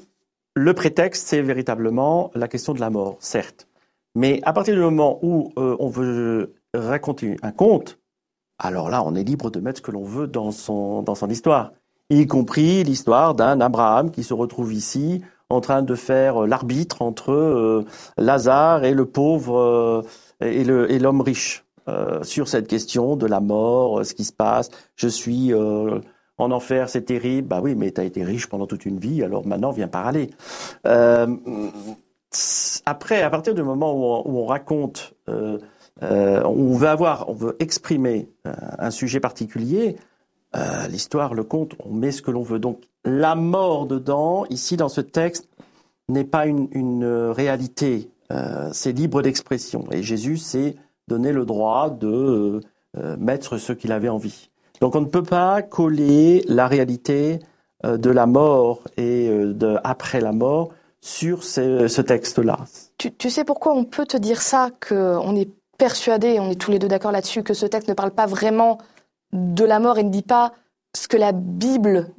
le 0.54 0.74
prétexte, 0.74 1.28
c'est 1.28 1.42
véritablement 1.42 2.32
la 2.36 2.48
question 2.48 2.74
de 2.74 2.80
la 2.80 2.90
mort, 2.90 3.18
certes. 3.20 3.68
Mais 4.16 4.42
à 4.44 4.54
partir 4.54 4.76
du 4.76 4.82
moment 4.82 5.20
où 5.22 5.52
on 5.58 5.90
veut 5.90 6.56
raconter 6.74 7.36
un 7.42 7.52
conte, 7.52 8.00
alors 8.58 8.90
là, 8.90 9.04
on 9.04 9.16
est 9.16 9.24
libre 9.24 9.52
de 9.52 9.60
mettre 9.60 9.80
ce 9.80 9.82
que 9.82 9.92
l'on 9.92 10.06
veut 10.06 10.28
dans 10.28 10.52
son, 10.52 11.02
dans 11.02 11.16
son 11.16 11.30
histoire, 11.30 11.74
y 12.10 12.26
compris 12.28 12.84
l'histoire 12.84 13.36
d'un 13.36 13.60
Abraham 13.60 14.12
qui 14.12 14.24
se 14.24 14.34
retrouve 14.34 14.74
ici 14.74 15.22
en 15.50 15.62
train 15.62 15.82
de 15.82 15.96
faire 15.96 16.44
euh, 16.44 16.48
l'arbitre 16.48 17.02
entre 17.02 17.32
euh, 17.32 17.86
Lazare 18.18 18.84
et 18.84 18.94
le 18.94 19.06
pauvre 19.06 19.58
euh, 19.58 20.02
et 20.42 21.00
l'homme 21.00 21.22
riche 21.22 21.64
sur 22.24 22.48
cette 22.48 22.68
question 22.68 23.16
de 23.16 23.28
la 23.28 23.40
mort, 23.40 24.04
ce 24.04 24.16
qui 24.16 24.24
se 24.24 24.34
passe. 24.34 24.72
Je 24.96 25.08
suis 25.08 25.54
en 25.54 26.52
enfer, 26.52 26.90
c'est 26.90 27.04
terrible. 27.04 27.48
Bah 27.48 27.60
oui, 27.62 27.76
mais 27.76 27.92
tu 27.92 28.02
as 28.02 28.06
été 28.06 28.24
riche 28.24 28.48
pendant 28.48 28.66
toute 28.66 28.88
une 28.88 28.98
vie, 28.98 29.22
alors 29.22 29.46
maintenant 29.46 29.70
viens 29.70 29.88
parler. 29.88 30.32
après, 32.86 33.22
à 33.22 33.30
partir 33.30 33.54
du 33.54 33.62
moment 33.62 33.94
où 33.94 34.40
on, 34.40 34.48
raconte, 34.48 35.14
on 35.28 36.74
veut 36.74 36.88
avoir, 36.88 37.30
on 37.30 37.34
veut 37.34 37.56
exprimer 37.60 38.30
un 38.46 38.90
sujet 38.90 39.20
particulier, 39.20 39.96
l'histoire, 40.90 41.34
le 41.34 41.44
conte, 41.44 41.74
on 41.86 41.94
met 41.94 42.12
ce 42.12 42.22
que 42.22 42.32
l'on 42.32 42.44
veut. 42.44 42.60
Donc 42.60 42.82
la 43.04 43.36
mort 43.36 43.86
dedans, 43.86 44.46
ici 44.50 44.78
dans 44.78 44.90
ce 44.90 45.02
texte, 45.02 45.50
n'est 46.10 46.24
pas 46.24 46.46
une, 46.46 47.04
euh, 47.04 47.32
réalité. 47.32 48.10
Euh, 48.32 48.70
c'est 48.72 48.92
libre 48.92 49.22
d'expression. 49.22 49.86
Et 49.92 50.04
Jésus 50.04 50.38
s'est 50.38 50.76
donné 51.08 51.32
le 51.32 51.46
droit 51.46 51.90
de 51.90 52.62
euh, 52.98 53.16
mettre 53.18 53.58
ce 53.58 53.74
qu'il 53.74 53.92
avait 53.92 54.10
envie. 54.10 54.50
Donc 54.82 54.96
on 54.96 55.02
ne 55.02 55.06
peut 55.06 55.24
pas 55.24 55.62
coller 55.62 56.44
la 56.48 56.68
réalité 56.68 57.40
euh, 57.86 57.98
de 57.98 58.10
la 58.10 58.26
mort 58.26 58.82
et 58.98 59.28
euh, 59.30 59.78
après 59.84 60.22
la 60.22 60.32
mort 60.32 60.70
sur 61.02 61.44
ce, 61.44 61.88
ce 61.88 62.02
texte-là. 62.02 62.60
Tu, 62.98 63.12
tu, 63.14 63.30
sais 63.30 63.44
pourquoi 63.44 63.74
on 63.74 63.84
peut 63.84 64.06
te 64.06 64.18
dire 64.18 64.42
ça, 64.42 64.70
qu'on 64.88 65.36
est 65.36 65.50
persuadé, 65.78 66.40
on 66.40 66.50
est 66.50 66.60
tous 66.60 66.72
les 66.72 66.80
deux 66.80 66.88
d'accord 66.88 67.12
là-dessus, 67.12 67.44
que 67.44 67.54
ce 67.54 67.66
texte 67.66 67.90
ne 67.90 67.94
parle 67.94 68.12
pas 68.12 68.26
vraiment 68.26 68.80
de 69.36 69.64
la 69.64 69.80
mort 69.80 69.98
et 69.98 70.04
ne 70.04 70.10
dit 70.10 70.22
pas 70.22 70.54
ce 70.96 71.08
que 71.08 71.18
la 71.18 71.32
Bible 71.32 72.12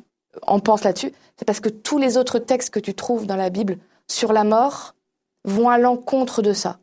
en 0.43 0.61
pense 0.61 0.85
là-dessus 0.85 1.13
C'est 1.37 1.45
parce 1.45 1.61
que 1.61 1.69
tous 1.69 1.99
les 1.99 2.17
autres 2.17 2.39
textes 2.39 2.71
que 2.71 2.81
tu 2.81 2.95
trouves 2.95 3.27
dans 3.27 3.37
la 3.37 3.51
Bible 3.51 3.79
sur 4.09 4.33
la 4.33 4.45
mort 4.45 4.95
vont 5.45 5.69
à 5.69 5.79
l'encontre 5.79 6.43
de 6.43 6.53
ça. 6.53 6.79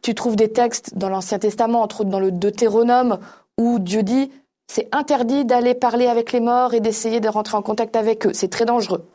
Tu 0.00 0.14
trouves 0.14 0.36
des 0.36 0.52
textes 0.52 0.96
dans 0.96 1.08
l'Ancien 1.08 1.38
Testament, 1.38 1.82
entre 1.82 2.02
autres 2.02 2.10
dans 2.10 2.20
le 2.20 2.30
Deutéronome, 2.30 3.18
où 3.58 3.78
Dieu 3.78 4.02
dit 4.02 4.30
c'est 4.68 4.88
interdit 4.92 5.44
d'aller 5.44 5.74
parler 5.74 6.06
avec 6.06 6.32
les 6.32 6.40
morts 6.40 6.72
et 6.72 6.80
d'essayer 6.80 7.20
de 7.20 7.28
rentrer 7.28 7.56
en 7.56 7.62
contact 7.62 7.96
avec 7.96 8.26
eux. 8.26 8.32
C'est 8.32 8.48
très 8.48 8.64
dangereux. 8.64 9.06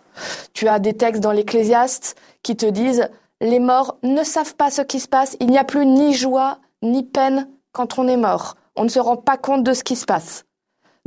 Tu 0.53 0.67
as 0.67 0.79
des 0.79 0.93
textes 0.93 1.21
dans 1.21 1.31
l'Ecclésiaste 1.31 2.15
qui 2.43 2.55
te 2.55 2.65
disent 2.65 3.09
les 3.41 3.59
morts 3.59 3.97
ne 4.03 4.23
savent 4.23 4.55
pas 4.55 4.69
ce 4.69 4.81
qui 4.81 4.99
se 4.99 5.07
passe. 5.07 5.37
Il 5.39 5.47
n'y 5.47 5.57
a 5.57 5.63
plus 5.63 5.85
ni 5.85 6.13
joie 6.13 6.59
ni 6.83 7.03
peine 7.03 7.47
quand 7.71 7.97
on 7.97 8.07
est 8.07 8.17
mort. 8.17 8.55
On 8.75 8.83
ne 8.83 8.89
se 8.89 8.99
rend 8.99 9.17
pas 9.17 9.37
compte 9.37 9.63
de 9.63 9.73
ce 9.73 9.83
qui 9.83 9.95
se 9.95 10.05
passe. 10.05 10.45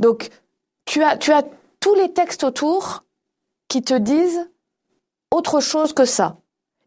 Donc, 0.01 0.29
tu 0.85 1.03
as, 1.03 1.15
tous 1.79 1.95
les 1.95 2.11
textes 2.11 2.43
autour 2.43 3.05
qui 3.69 3.81
te 3.81 3.93
disent 3.93 4.49
autre 5.31 5.61
chose 5.61 5.93
que 5.93 6.05
ça. 6.05 6.37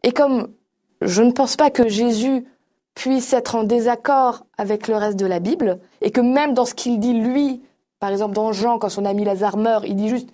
Et 0.03 0.11
comme 0.11 0.53
je 1.01 1.23
ne 1.23 1.31
pense 1.31 1.55
pas 1.55 1.71
que 1.71 1.87
Jésus 1.87 2.45
puisse 2.93 3.33
être 3.33 3.55
en 3.55 3.63
désaccord 3.63 4.45
avec 4.57 4.87
le 4.87 4.95
reste 4.95 5.17
de 5.17 5.25
la 5.25 5.39
Bible, 5.39 5.79
et 6.01 6.11
que 6.11 6.21
même 6.21 6.53
dans 6.53 6.65
ce 6.65 6.75
qu'il 6.75 6.99
dit 6.99 7.13
lui, 7.13 7.61
par 7.99 8.11
exemple 8.11 8.35
dans 8.35 8.53
Jean, 8.53 8.77
quand 8.77 8.89
son 8.89 9.05
ami 9.05 9.25
Lazare 9.25 9.57
meurt, 9.57 9.85
il 9.87 9.95
dit 9.95 10.09
juste 10.09 10.29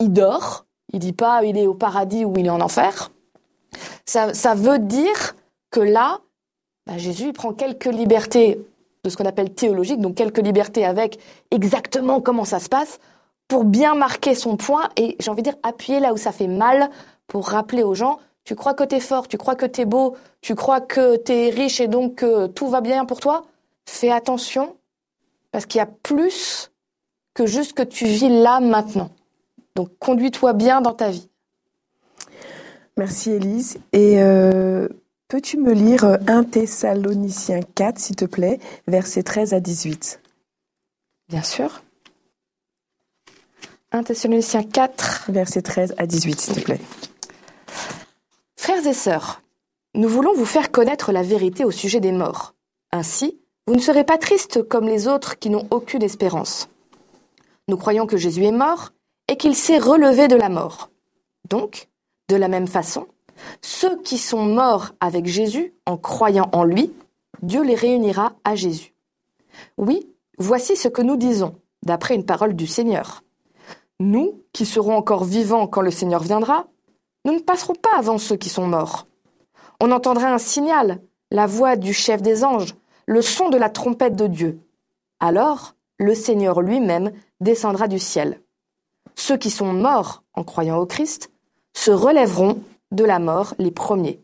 il 0.00 0.12
dort, 0.12 0.66
il 0.92 0.98
dit 0.98 1.12
pas 1.12 1.44
il 1.44 1.56
est 1.56 1.66
au 1.66 1.74
paradis 1.74 2.24
ou 2.24 2.34
il 2.36 2.46
est 2.46 2.50
en 2.50 2.60
enfer. 2.60 3.10
Ça, 4.06 4.34
ça 4.34 4.54
veut 4.54 4.78
dire 4.78 5.36
que 5.70 5.80
là, 5.80 6.20
bah, 6.86 6.98
Jésus 6.98 7.32
prend 7.32 7.52
quelques 7.52 7.86
libertés 7.86 8.60
de 9.04 9.10
ce 9.10 9.16
qu'on 9.16 9.26
appelle 9.26 9.54
théologique, 9.54 10.00
donc 10.00 10.16
quelques 10.16 10.38
libertés 10.38 10.84
avec 10.84 11.18
exactement 11.50 12.20
comment 12.20 12.44
ça 12.44 12.58
se 12.58 12.68
passe, 12.68 12.98
pour 13.46 13.64
bien 13.64 13.94
marquer 13.94 14.34
son 14.34 14.56
point 14.56 14.88
et 14.96 15.16
j'ai 15.20 15.30
envie 15.30 15.42
de 15.42 15.50
dire 15.50 15.58
appuyer 15.62 16.00
là 16.00 16.12
où 16.12 16.16
ça 16.16 16.32
fait 16.32 16.48
mal 16.48 16.90
pour 17.26 17.48
rappeler 17.48 17.82
aux 17.82 17.94
gens 17.94 18.18
tu 18.44 18.54
crois 18.54 18.74
que 18.74 18.84
t'es 18.84 19.00
fort, 19.00 19.26
tu 19.26 19.38
crois 19.38 19.54
que 19.54 19.66
t'es 19.66 19.86
beau, 19.86 20.16
tu 20.42 20.54
crois 20.54 20.80
que 20.80 21.16
t'es 21.16 21.48
riche 21.48 21.80
et 21.80 21.88
donc 21.88 22.16
que 22.16 22.46
tout 22.46 22.68
va 22.68 22.82
bien 22.82 23.06
pour 23.06 23.20
toi, 23.20 23.44
fais 23.86 24.10
attention 24.10 24.76
parce 25.50 25.66
qu'il 25.66 25.78
y 25.78 25.82
a 25.82 25.88
plus 26.02 26.70
que 27.32 27.46
juste 27.46 27.72
que 27.72 27.82
tu 27.82 28.04
vis 28.04 28.28
là 28.28 28.60
maintenant. 28.60 29.10
Donc 29.74 29.88
conduis-toi 29.98 30.52
bien 30.52 30.80
dans 30.82 30.92
ta 30.92 31.08
vie. 31.08 31.28
Merci 32.96 33.32
Élise. 33.32 33.78
Et 33.92 34.22
euh, 34.22 34.88
peux-tu 35.34 35.56
me 35.56 35.72
lire 35.72 36.04
1 36.28 36.44
Thessaloniciens 36.44 37.62
4, 37.74 37.98
s'il 37.98 38.14
te 38.14 38.24
plaît, 38.24 38.60
versets 38.86 39.24
13 39.24 39.52
à 39.52 39.58
18 39.58 40.20
Bien 41.28 41.42
sûr. 41.42 41.82
1 43.90 44.04
Thessaloniciens 44.04 44.62
4, 44.62 45.32
versets 45.32 45.62
13 45.62 45.96
à 45.98 46.06
18, 46.06 46.40
s'il 46.40 46.54
te 46.54 46.60
plaît. 46.60 46.80
Frères 48.56 48.86
et 48.86 48.94
sœurs, 48.94 49.42
nous 49.96 50.08
voulons 50.08 50.34
vous 50.34 50.44
faire 50.44 50.70
connaître 50.70 51.10
la 51.10 51.24
vérité 51.24 51.64
au 51.64 51.72
sujet 51.72 51.98
des 51.98 52.12
morts. 52.12 52.54
Ainsi, 52.92 53.40
vous 53.66 53.74
ne 53.74 53.80
serez 53.80 54.04
pas 54.04 54.18
tristes 54.18 54.62
comme 54.62 54.86
les 54.86 55.08
autres 55.08 55.40
qui 55.40 55.50
n'ont 55.50 55.66
aucune 55.72 56.04
espérance. 56.04 56.68
Nous 57.66 57.76
croyons 57.76 58.06
que 58.06 58.18
Jésus 58.18 58.44
est 58.44 58.52
mort 58.52 58.92
et 59.26 59.36
qu'il 59.36 59.56
s'est 59.56 59.78
relevé 59.78 60.28
de 60.28 60.36
la 60.36 60.48
mort. 60.48 60.90
Donc, 61.50 61.88
de 62.28 62.36
la 62.36 62.46
même 62.46 62.68
façon, 62.68 63.08
ceux 63.62 64.00
qui 64.02 64.18
sont 64.18 64.44
morts 64.44 64.92
avec 65.00 65.26
Jésus 65.26 65.74
en 65.86 65.96
croyant 65.96 66.48
en 66.52 66.64
lui, 66.64 66.92
Dieu 67.42 67.62
les 67.62 67.74
réunira 67.74 68.34
à 68.44 68.54
Jésus. 68.54 68.94
Oui, 69.76 70.08
voici 70.38 70.76
ce 70.76 70.88
que 70.88 71.02
nous 71.02 71.16
disons, 71.16 71.56
d'après 71.84 72.14
une 72.14 72.26
parole 72.26 72.54
du 72.54 72.66
Seigneur. 72.66 73.22
Nous, 74.00 74.42
qui 74.52 74.66
serons 74.66 74.96
encore 74.96 75.24
vivants 75.24 75.66
quand 75.66 75.82
le 75.82 75.90
Seigneur 75.90 76.22
viendra, 76.22 76.66
nous 77.24 77.32
ne 77.32 77.40
passerons 77.40 77.74
pas 77.74 77.96
avant 77.96 78.18
ceux 78.18 78.36
qui 78.36 78.48
sont 78.48 78.66
morts. 78.66 79.06
On 79.80 79.92
entendra 79.92 80.28
un 80.28 80.38
signal, 80.38 81.00
la 81.30 81.46
voix 81.46 81.76
du 81.76 81.92
chef 81.92 82.22
des 82.22 82.44
anges, 82.44 82.74
le 83.06 83.22
son 83.22 83.48
de 83.48 83.56
la 83.56 83.70
trompette 83.70 84.16
de 84.16 84.26
Dieu. 84.26 84.60
Alors, 85.20 85.74
le 85.98 86.14
Seigneur 86.14 86.60
lui-même 86.60 87.12
descendra 87.40 87.88
du 87.88 87.98
ciel. 87.98 88.40
Ceux 89.14 89.36
qui 89.36 89.50
sont 89.50 89.72
morts 89.72 90.22
en 90.34 90.44
croyant 90.44 90.78
au 90.78 90.86
Christ 90.86 91.30
se 91.72 91.90
relèveront 91.90 92.60
de 92.94 93.04
la 93.04 93.18
mort 93.18 93.54
les 93.58 93.70
premiers. 93.70 94.20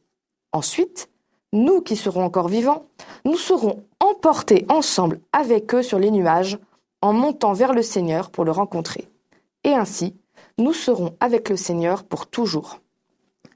Ensuite, 0.52 1.10
nous 1.52 1.80
qui 1.80 1.96
serons 1.96 2.24
encore 2.24 2.48
vivants, 2.48 2.86
nous 3.24 3.36
serons 3.36 3.82
emportés 4.00 4.66
ensemble 4.68 5.20
avec 5.32 5.74
eux 5.74 5.82
sur 5.82 5.98
les 5.98 6.10
nuages 6.10 6.58
en 7.02 7.12
montant 7.12 7.52
vers 7.52 7.72
le 7.72 7.82
Seigneur 7.82 8.30
pour 8.30 8.44
le 8.44 8.50
rencontrer. 8.50 9.08
Et 9.64 9.72
ainsi, 9.72 10.16
nous 10.58 10.72
serons 10.72 11.16
avec 11.20 11.48
le 11.48 11.56
Seigneur 11.56 12.04
pour 12.04 12.26
toujours. 12.26 12.80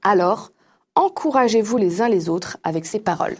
Alors, 0.03 0.51
encouragez-vous 0.95 1.77
les 1.77 2.01
uns 2.01 2.09
les 2.09 2.29
autres 2.29 2.57
avec 2.63 2.85
ces 2.85 2.99
paroles. 2.99 3.37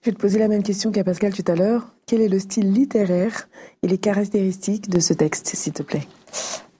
Je 0.00 0.10
vais 0.10 0.12
te 0.12 0.20
poser 0.20 0.38
la 0.38 0.48
même 0.48 0.62
question 0.62 0.92
qu'à 0.92 1.04
Pascal 1.04 1.34
tout 1.34 1.44
à 1.50 1.54
l'heure. 1.54 1.88
Quel 2.06 2.20
est 2.20 2.28
le 2.28 2.38
style 2.38 2.72
littéraire 2.72 3.48
et 3.82 3.88
les 3.88 3.98
caractéristiques 3.98 4.88
de 4.88 5.00
ce 5.00 5.12
texte, 5.12 5.48
s'il 5.48 5.72
te 5.72 5.82
plaît? 5.82 6.06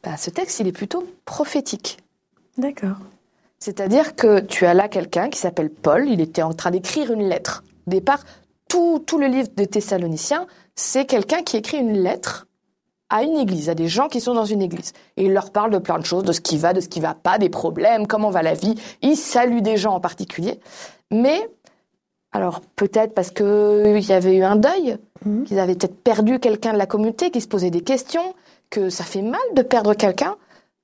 Bah, 0.02 0.16
Ce 0.16 0.30
texte, 0.30 0.60
il 0.60 0.68
est 0.68 0.72
plutôt 0.72 1.04
prophétique. 1.24 1.98
D'accord. 2.56 2.96
C'est-à-dire 3.58 4.14
que 4.14 4.40
tu 4.40 4.66
as 4.66 4.74
là 4.74 4.88
quelqu'un 4.88 5.28
qui 5.28 5.38
s'appelle 5.38 5.70
Paul, 5.70 6.08
il 6.08 6.20
était 6.20 6.42
en 6.42 6.54
train 6.54 6.70
d'écrire 6.70 7.12
une 7.12 7.28
lettre. 7.28 7.64
Au 7.86 7.90
départ, 7.90 8.24
tout, 8.68 9.02
tout 9.04 9.18
le 9.18 9.26
livre 9.26 9.48
de 9.56 9.64
Thessaloniciens, 9.64 10.46
c'est 10.74 11.06
quelqu'un 11.06 11.42
qui 11.42 11.56
écrit 11.56 11.78
une 11.78 11.98
lettre 11.98 12.46
à 13.10 13.22
une 13.22 13.36
église, 13.36 13.70
à 13.70 13.74
des 13.74 13.88
gens 13.88 14.08
qui 14.08 14.20
sont 14.20 14.34
dans 14.34 14.44
une 14.44 14.62
église. 14.62 14.92
Et 15.16 15.24
il 15.24 15.32
leur 15.32 15.50
parle 15.50 15.70
de 15.70 15.78
plein 15.78 15.98
de 15.98 16.04
choses, 16.04 16.24
de 16.24 16.32
ce 16.32 16.40
qui 16.40 16.58
va, 16.58 16.72
de 16.72 16.80
ce 16.80 16.88
qui 16.88 17.00
va 17.00 17.14
pas, 17.14 17.38
des 17.38 17.48
problèmes, 17.48 18.06
comment 18.06 18.30
va 18.30 18.42
la 18.42 18.54
vie. 18.54 18.74
Il 19.02 19.16
salue 19.16 19.60
des 19.60 19.76
gens 19.76 19.94
en 19.94 20.00
particulier. 20.00 20.60
Mais, 21.10 21.50
alors 22.32 22.60
peut-être 22.76 23.14
parce 23.14 23.30
qu'il 23.30 24.04
y 24.06 24.12
avait 24.12 24.36
eu 24.36 24.42
un 24.42 24.56
deuil, 24.56 24.98
mmh. 25.24 25.44
qu'ils 25.44 25.58
avaient 25.58 25.74
peut-être 25.74 26.02
perdu 26.02 26.38
quelqu'un 26.38 26.74
de 26.74 26.78
la 26.78 26.86
communauté, 26.86 27.30
qui 27.30 27.40
se 27.40 27.48
posait 27.48 27.70
des 27.70 27.80
questions, 27.80 28.34
que 28.68 28.90
ça 28.90 29.04
fait 29.04 29.22
mal 29.22 29.40
de 29.54 29.62
perdre 29.62 29.94
quelqu'un. 29.94 30.36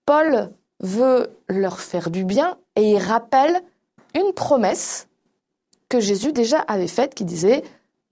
Paul 0.07 0.51
veut 0.81 1.31
leur 1.49 1.79
faire 1.81 2.11
du 2.11 2.25
bien 2.25 2.57
et 2.77 2.93
il 2.93 2.99
rappelle 2.99 3.63
une 4.15 4.33
promesse 4.33 5.09
que 5.89 6.01
Jésus 6.01 6.33
déjà 6.33 6.61
avait 6.61 6.89
faite 6.89 7.15
qui 7.15 7.25
disait, 7.25 7.63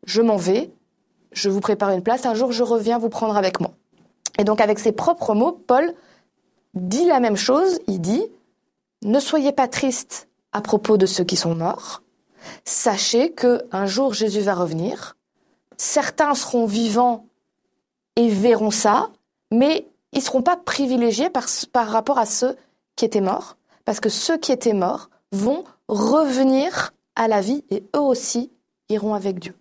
je 0.05 0.23
m'en 0.23 0.37
vais, 0.37 0.71
je 1.33 1.49
vous 1.49 1.61
prépare 1.61 1.91
une 1.91 2.03
place, 2.03 2.27
un 2.27 2.35
jour 2.35 2.53
je 2.53 2.63
reviens 2.63 2.99
vous 2.99 3.09
prendre 3.09 3.37
avec 3.37 3.61
moi. 3.61 3.73
Et 4.39 4.45
donc 4.45 4.61
avec 4.61 4.79
ses 4.79 4.93
propres 4.93 5.35
mots, 5.35 5.53
Paul 5.53 5.95
dit 6.75 7.05
la 7.07 7.21
même 7.21 7.37
chose, 7.37 7.81
il 7.87 8.01
dit, 8.01 8.25
ne 9.03 9.21
soyez 9.21 9.53
pas 9.53 9.69
tristes 9.69 10.29
à 10.53 10.61
propos 10.61 10.97
de 10.97 11.07
ceux 11.07 11.25
qui 11.25 11.37
sont 11.37 11.55
morts, 11.55 12.03
sachez 12.65 13.33
que 13.33 13.63
un 13.73 13.87
jour 13.87 14.15
Jésus 14.15 14.41
va 14.41 14.55
revenir, 14.55 15.17
certains 15.77 16.35
seront 16.35 16.67
vivants 16.67 17.27
et 18.17 18.29
verront 18.29 18.71
ça, 18.71 19.11
mais 19.51 19.87
ils 20.13 20.19
ne 20.19 20.25
seront 20.25 20.43
pas 20.43 20.57
privilégiés 20.57 21.31
par, 21.31 21.47
par 21.73 21.89
rapport 21.89 22.19
à 22.19 22.27
ceux 22.27 22.57
qui 22.97 23.05
étaient 23.05 23.21
morts, 23.21 23.57
parce 23.85 24.01
que 24.01 24.09
ceux 24.09 24.39
qui 24.39 24.53
étaient 24.53 24.75
morts 24.75 25.11
vont 25.33 25.65
revenir 25.89 26.93
à 27.17 27.29
la 27.29 27.41
vie 27.41 27.65
et 27.71 27.85
eux 27.97 28.01
aussi 28.01 28.51
iront 28.89 29.15
avec 29.15 29.39
Dieu. 29.39 29.55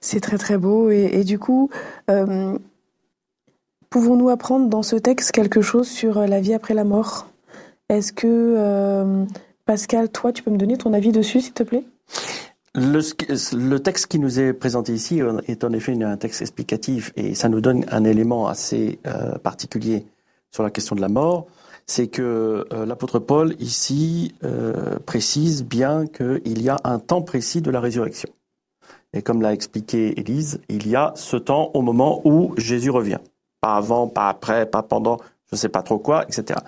C'est 0.00 0.20
très 0.20 0.38
très 0.38 0.56
beau 0.56 0.90
et, 0.90 1.10
et 1.12 1.24
du 1.24 1.38
coup, 1.38 1.70
euh, 2.10 2.56
Pouvons-nous 3.90 4.28
apprendre 4.28 4.68
dans 4.68 4.82
ce 4.82 4.96
texte 4.96 5.32
quelque 5.32 5.62
chose 5.62 5.88
sur 5.88 6.18
euh, 6.18 6.26
la 6.26 6.40
vie 6.40 6.54
après 6.54 6.74
la 6.74 6.84
mort? 6.84 7.28
Est-ce 7.88 8.12
que, 8.12 8.26
euh, 8.26 9.24
Pascal, 9.64 10.10
toi, 10.10 10.32
tu 10.32 10.42
peux 10.42 10.50
me 10.50 10.58
donner 10.58 10.76
ton 10.76 10.92
avis 10.92 11.12
dessus, 11.12 11.40
s'il 11.40 11.52
te 11.52 11.62
plaît? 11.62 11.84
Le, 12.74 13.00
le, 13.56 13.78
texte 13.78 14.08
qui 14.08 14.18
nous 14.18 14.38
est 14.38 14.52
présenté 14.52 14.92
ici 14.92 15.22
est 15.46 15.64
en 15.64 15.72
effet 15.72 16.02
un 16.02 16.18
texte 16.18 16.42
explicatif 16.42 17.10
et 17.16 17.34
ça 17.34 17.48
nous 17.48 17.62
donne 17.62 17.86
un 17.90 18.04
élément 18.04 18.48
assez 18.48 18.98
euh, 19.06 19.38
particulier 19.38 20.04
sur 20.50 20.62
la 20.62 20.68
question 20.68 20.94
de 20.94 21.00
la 21.00 21.08
mort. 21.08 21.46
C'est 21.86 22.08
que 22.08 22.66
euh, 22.72 22.84
l'apôtre 22.84 23.18
Paul 23.18 23.54
ici 23.60 24.34
euh, 24.42 24.98
précise 25.06 25.64
bien 25.64 26.06
qu'il 26.06 26.62
y 26.62 26.68
a 26.68 26.78
un 26.84 26.98
temps 26.98 27.22
précis 27.22 27.60
de 27.60 27.70
la 27.70 27.80
résurrection. 27.80 28.28
Et 29.12 29.22
comme 29.22 29.40
l'a 29.40 29.52
expliqué 29.52 30.18
Élise, 30.18 30.60
il 30.68 30.88
y 30.88 30.96
a 30.96 31.12
ce 31.14 31.36
temps 31.36 31.70
au 31.74 31.82
moment 31.82 32.20
où 32.24 32.54
Jésus 32.56 32.90
revient 32.90 33.20
pas 33.60 33.76
avant, 33.76 34.08
pas 34.08 34.28
après, 34.28 34.66
pas 34.66 34.82
pendant, 34.82 35.18
je 35.46 35.54
ne 35.54 35.56
sais 35.56 35.68
pas 35.68 35.82
trop 35.82 35.98
quoi, 35.98 36.24
etc. 36.24 36.60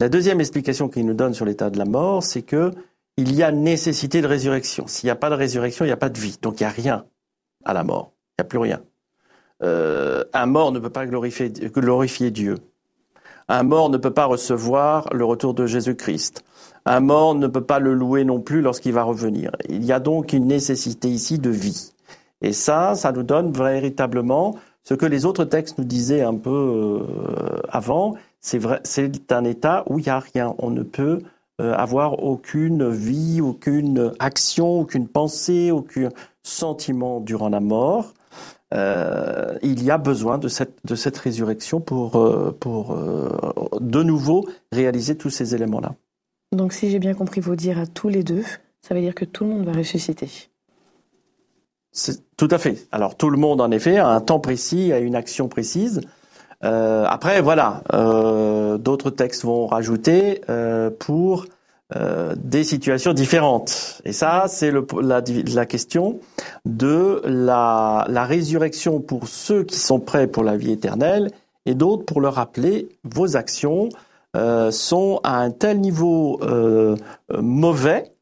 La 0.00 0.08
deuxième 0.08 0.40
explication 0.40 0.88
qu'il 0.88 1.06
nous 1.06 1.14
donne 1.14 1.34
sur 1.34 1.44
l'état 1.44 1.70
de 1.70 1.78
la 1.78 1.84
mort, 1.84 2.22
c'est 2.22 2.42
que 2.42 2.72
il 3.16 3.34
y 3.34 3.42
a 3.42 3.52
nécessité 3.52 4.22
de 4.22 4.26
résurrection. 4.26 4.86
S'il 4.86 5.06
n'y 5.06 5.10
a 5.10 5.16
pas 5.16 5.30
de 5.30 5.34
résurrection, 5.34 5.84
il 5.84 5.88
n'y 5.88 5.92
a 5.92 5.98
pas 5.98 6.08
de 6.08 6.18
vie. 6.18 6.38
Donc 6.40 6.60
il 6.60 6.64
n'y 6.64 6.68
a 6.68 6.70
rien 6.70 7.04
à 7.64 7.74
la 7.74 7.84
mort. 7.84 8.12
Il 8.30 8.42
n'y 8.42 8.46
a 8.46 8.48
plus 8.48 8.58
rien. 8.58 8.80
Euh, 9.62 10.24
un 10.32 10.46
mort 10.46 10.72
ne 10.72 10.78
peut 10.78 10.90
pas 10.90 11.06
glorifier, 11.06 11.50
glorifier 11.50 12.30
Dieu. 12.30 12.56
Un 13.52 13.64
mort 13.64 13.90
ne 13.90 13.98
peut 13.98 14.14
pas 14.14 14.24
recevoir 14.24 15.10
le 15.12 15.26
retour 15.26 15.52
de 15.52 15.66
Jésus-Christ. 15.66 16.42
Un 16.86 17.00
mort 17.00 17.34
ne 17.34 17.46
peut 17.46 17.64
pas 17.64 17.80
le 17.80 17.92
louer 17.92 18.24
non 18.24 18.40
plus 18.40 18.62
lorsqu'il 18.62 18.94
va 18.94 19.02
revenir. 19.02 19.52
Il 19.68 19.84
y 19.84 19.92
a 19.92 20.00
donc 20.00 20.32
une 20.32 20.46
nécessité 20.46 21.08
ici 21.10 21.38
de 21.38 21.50
vie. 21.50 21.92
Et 22.40 22.54
ça, 22.54 22.94
ça 22.94 23.12
nous 23.12 23.22
donne 23.22 23.52
véritablement 23.52 24.56
ce 24.84 24.94
que 24.94 25.04
les 25.04 25.26
autres 25.26 25.44
textes 25.44 25.76
nous 25.76 25.84
disaient 25.84 26.22
un 26.22 26.34
peu 26.36 26.48
euh, 26.50 27.60
avant. 27.68 28.14
C'est 28.40 28.56
vrai, 28.56 28.80
c'est 28.84 29.32
un 29.32 29.44
état 29.44 29.84
où 29.86 29.98
il 29.98 30.04
n'y 30.04 30.08
a 30.08 30.18
rien. 30.18 30.54
On 30.56 30.70
ne 30.70 30.82
peut 30.82 31.20
euh, 31.60 31.74
avoir 31.74 32.24
aucune 32.24 32.88
vie, 32.88 33.42
aucune 33.42 34.14
action, 34.18 34.80
aucune 34.80 35.08
pensée, 35.08 35.70
aucun 35.70 36.08
sentiment 36.42 37.20
durant 37.20 37.50
la 37.50 37.60
mort. 37.60 38.14
Euh, 38.72 39.58
il 39.62 39.82
y 39.82 39.90
a 39.90 39.98
besoin 39.98 40.38
de 40.38 40.48
cette, 40.48 40.78
de 40.84 40.94
cette 40.94 41.18
résurrection 41.18 41.80
pour, 41.80 42.16
euh, 42.16 42.56
pour 42.58 42.96
de 43.80 44.02
nouveau 44.02 44.48
réaliser 44.72 45.16
tous 45.16 45.30
ces 45.30 45.54
éléments-là. 45.54 45.94
Donc 46.52 46.72
si 46.72 46.90
j'ai 46.90 46.98
bien 46.98 47.14
compris 47.14 47.40
vos 47.40 47.56
dires 47.56 47.78
à 47.78 47.86
tous 47.86 48.08
les 48.08 48.22
deux, 48.22 48.44
ça 48.82 48.94
veut 48.94 49.00
dire 49.00 49.14
que 49.14 49.24
tout 49.24 49.44
le 49.44 49.50
monde 49.50 49.64
va 49.64 49.72
ressusciter. 49.72 50.28
Tout 52.36 52.48
à 52.50 52.58
fait. 52.58 52.86
Alors 52.90 53.16
tout 53.16 53.30
le 53.30 53.38
monde, 53.38 53.60
en 53.60 53.70
effet, 53.70 53.98
a 53.98 54.08
un 54.08 54.20
temps 54.20 54.40
précis, 54.40 54.92
a 54.92 54.98
une 54.98 55.14
action 55.14 55.48
précise. 55.48 56.00
Euh, 56.64 57.04
après, 57.08 57.40
voilà, 57.40 57.82
euh, 57.92 58.78
d'autres 58.78 59.10
textes 59.10 59.44
vont 59.44 59.66
rajouter 59.66 60.42
euh, 60.48 60.90
pour 60.90 61.46
euh, 61.96 62.34
des 62.36 62.64
situations 62.64 63.12
différentes. 63.12 64.00
Et 64.04 64.12
ça, 64.12 64.46
c'est 64.48 64.72
la, 64.72 65.66
question 65.66 66.20
de 66.64 67.22
la, 67.24 68.04
résurrection 68.24 69.00
pour 69.00 69.28
ceux 69.28 69.64
qui 69.64 69.78
sont 69.78 70.00
prêts 70.00 70.26
pour 70.26 70.44
la 70.44 70.56
vie 70.56 70.72
éternelle 70.72 71.30
et 71.66 71.74
d'autres 71.74 72.04
pour 72.04 72.20
leur 72.20 72.34
rappeler 72.34 72.88
vos 73.04 73.36
actions 73.36 73.88
euh, 74.36 74.70
sont 74.70 75.20
à 75.22 75.38
un 75.38 75.50
tel 75.50 75.80
niveau 75.80 76.40
mauvais, 77.40 78.12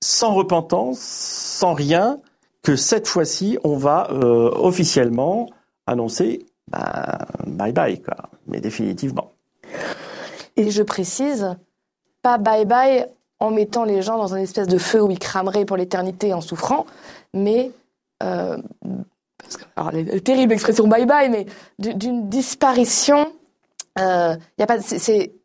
sans 0.00 0.34
repentance, 0.34 0.98
sans 1.00 1.74
rien, 1.74 2.20
que 2.62 2.76
cette 2.76 3.08
fois-ci, 3.08 3.58
on 3.64 3.76
va 3.76 4.08
euh, 4.10 4.50
officiellement 4.54 5.48
annoncer 5.86 6.44
bah, 6.70 7.18
bye 7.46 7.72
bye, 7.72 8.02
quoi. 8.02 8.28
Mais 8.46 8.60
définitivement. 8.60 9.32
Et 10.56 10.70
je 10.70 10.82
précise, 10.82 11.56
pas 12.22 12.38
bye 12.38 12.64
bye 12.64 13.06
en 13.40 13.50
mettant 13.50 13.84
les 13.84 14.02
gens 14.02 14.16
dans 14.16 14.34
un 14.34 14.38
espèce 14.38 14.66
de 14.66 14.78
feu 14.78 15.02
où 15.02 15.10
ils 15.10 15.18
crameraient 15.18 15.64
pour 15.64 15.76
l'éternité 15.76 16.34
en 16.34 16.40
souffrant, 16.40 16.86
mais 17.32 17.70
euh, 18.22 18.58
alors, 19.76 19.92
terrible 20.24 20.52
expression 20.52 20.86
bye 20.88 21.06
bye, 21.06 21.28
mais 21.28 21.46
d'une 21.78 22.28
disparition. 22.28 23.32
Il 23.96 24.02
euh, 24.04 24.36
n'y 24.58 24.62
a 24.62 24.66
pas, 24.66 24.76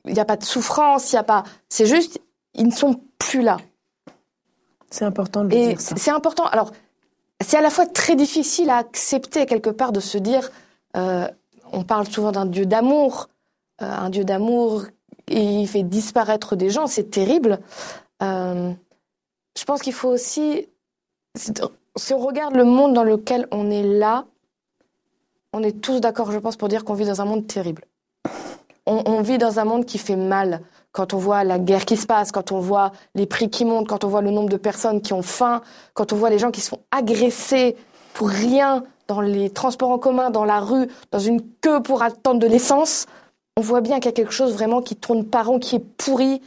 il 0.06 0.20
a 0.20 0.26
pas 0.26 0.38
de 0.38 0.44
souffrance, 0.44 1.12
il 1.12 1.18
a 1.18 1.24
pas. 1.24 1.44
C'est 1.70 1.86
juste, 1.86 2.20
ils 2.54 2.68
ne 2.68 2.72
sont 2.72 3.02
plus 3.18 3.42
là. 3.42 3.58
C'est 4.92 5.06
important 5.06 5.44
de 5.44 5.50
le 5.50 5.68
dire. 5.68 5.82
C'est 5.82 6.12
important. 6.12 6.46
Alors, 6.46 6.72
c'est 7.42 7.58
à 7.58 7.62
la 7.62 7.72
fois 7.72 7.88
très 7.88 8.16
difficile 8.16 8.70
à 8.70 8.78
accepter 8.78 9.48
quelque 9.48 9.72
part 9.72 9.92
de 9.92 10.00
se 10.00 10.20
dire, 10.20 10.52
euh, 10.96 11.28
on 11.72 11.84
parle 11.84 12.08
souvent 12.08 12.32
d'un 12.32 12.46
Dieu 12.46 12.66
d'amour, 12.66 13.30
euh, 13.82 13.86
un 13.86 14.10
Dieu 14.12 14.24
d'amour, 14.24 14.84
il 15.28 15.68
fait 15.68 15.84
disparaître 15.84 16.56
des 16.56 16.70
gens, 16.70 16.88
c'est 16.88 17.10
terrible. 17.10 17.60
Euh, 18.22 18.72
je 19.58 19.64
pense 19.66 19.82
qu'il 19.82 19.94
faut 19.94 20.10
aussi, 20.10 20.68
si 21.36 22.14
on 22.14 22.18
regarde 22.18 22.56
le 22.56 22.66
monde 22.66 22.94
dans 22.94 23.04
lequel 23.04 23.48
on 23.52 23.70
est 23.70 23.84
là, 23.84 24.26
on 25.54 25.64
est 25.64 25.82
tous 25.82 26.00
d'accord, 26.00 26.32
je 26.32 26.40
pense, 26.40 26.58
pour 26.58 26.68
dire 26.68 26.84
qu'on 26.84 26.94
vit 26.94 27.06
dans 27.06 27.22
un 27.22 27.26
monde 27.26 27.46
terrible. 27.48 27.84
on, 28.86 29.22
vit 29.22 29.38
dans 29.38 29.60
un 29.60 29.66
monde 29.66 29.86
qui 29.86 29.98
fait 29.98 30.16
mal 30.16 30.62
quand 30.94 31.14
on 31.14 31.18
voit 31.18 31.44
la 31.44 31.60
guerre 31.60 31.86
qui 31.86 31.98
se 31.98 32.06
passe, 32.06 32.32
quand 32.32 32.52
on 32.52 32.60
voit 32.60 32.92
les 33.16 33.26
prix 33.26 33.50
qui 33.50 33.66
montent, 33.66 33.88
quand 33.88 34.04
on 34.04 34.08
voit 34.08 34.22
le 34.22 34.30
nombre 34.30 34.50
de 34.50 34.58
personnes 34.58 35.02
qui 35.02 35.12
ont 35.12 35.24
faim, 35.24 35.62
quand 35.94 36.14
on 36.14 36.16
voit 36.16 36.30
les 36.30 36.40
gens 36.40 36.52
qui 36.52 36.62
se 36.62 36.70
font 36.70 36.82
agresser 36.92 37.76
pour 38.14 38.30
rien 38.30 38.84
dans 39.08 39.20
les 39.20 39.50
transports 39.50 39.90
en 39.90 39.98
commun, 39.98 40.30
dans 40.30 40.46
la 40.46 40.60
rue, 40.60 40.88
dans 41.12 41.20
une 41.20 41.42
queue 41.62 41.82
pour 41.82 42.04
attendre 42.04 42.40
de 42.40 42.48
l'essence, 42.48 43.08
on 43.58 43.62
voit 43.62 43.82
bien 43.82 43.98
qu'il 43.98 44.06
y 44.06 44.10
a 44.10 44.14
quelque 44.14 44.32
chose 44.32 44.54
vraiment 44.54 44.82
qui 44.82 44.96
tourne 44.96 45.26
par 45.26 45.48
rond, 45.48 45.60
qui 45.60 45.76
est 45.76 45.86
pourri 45.98 46.42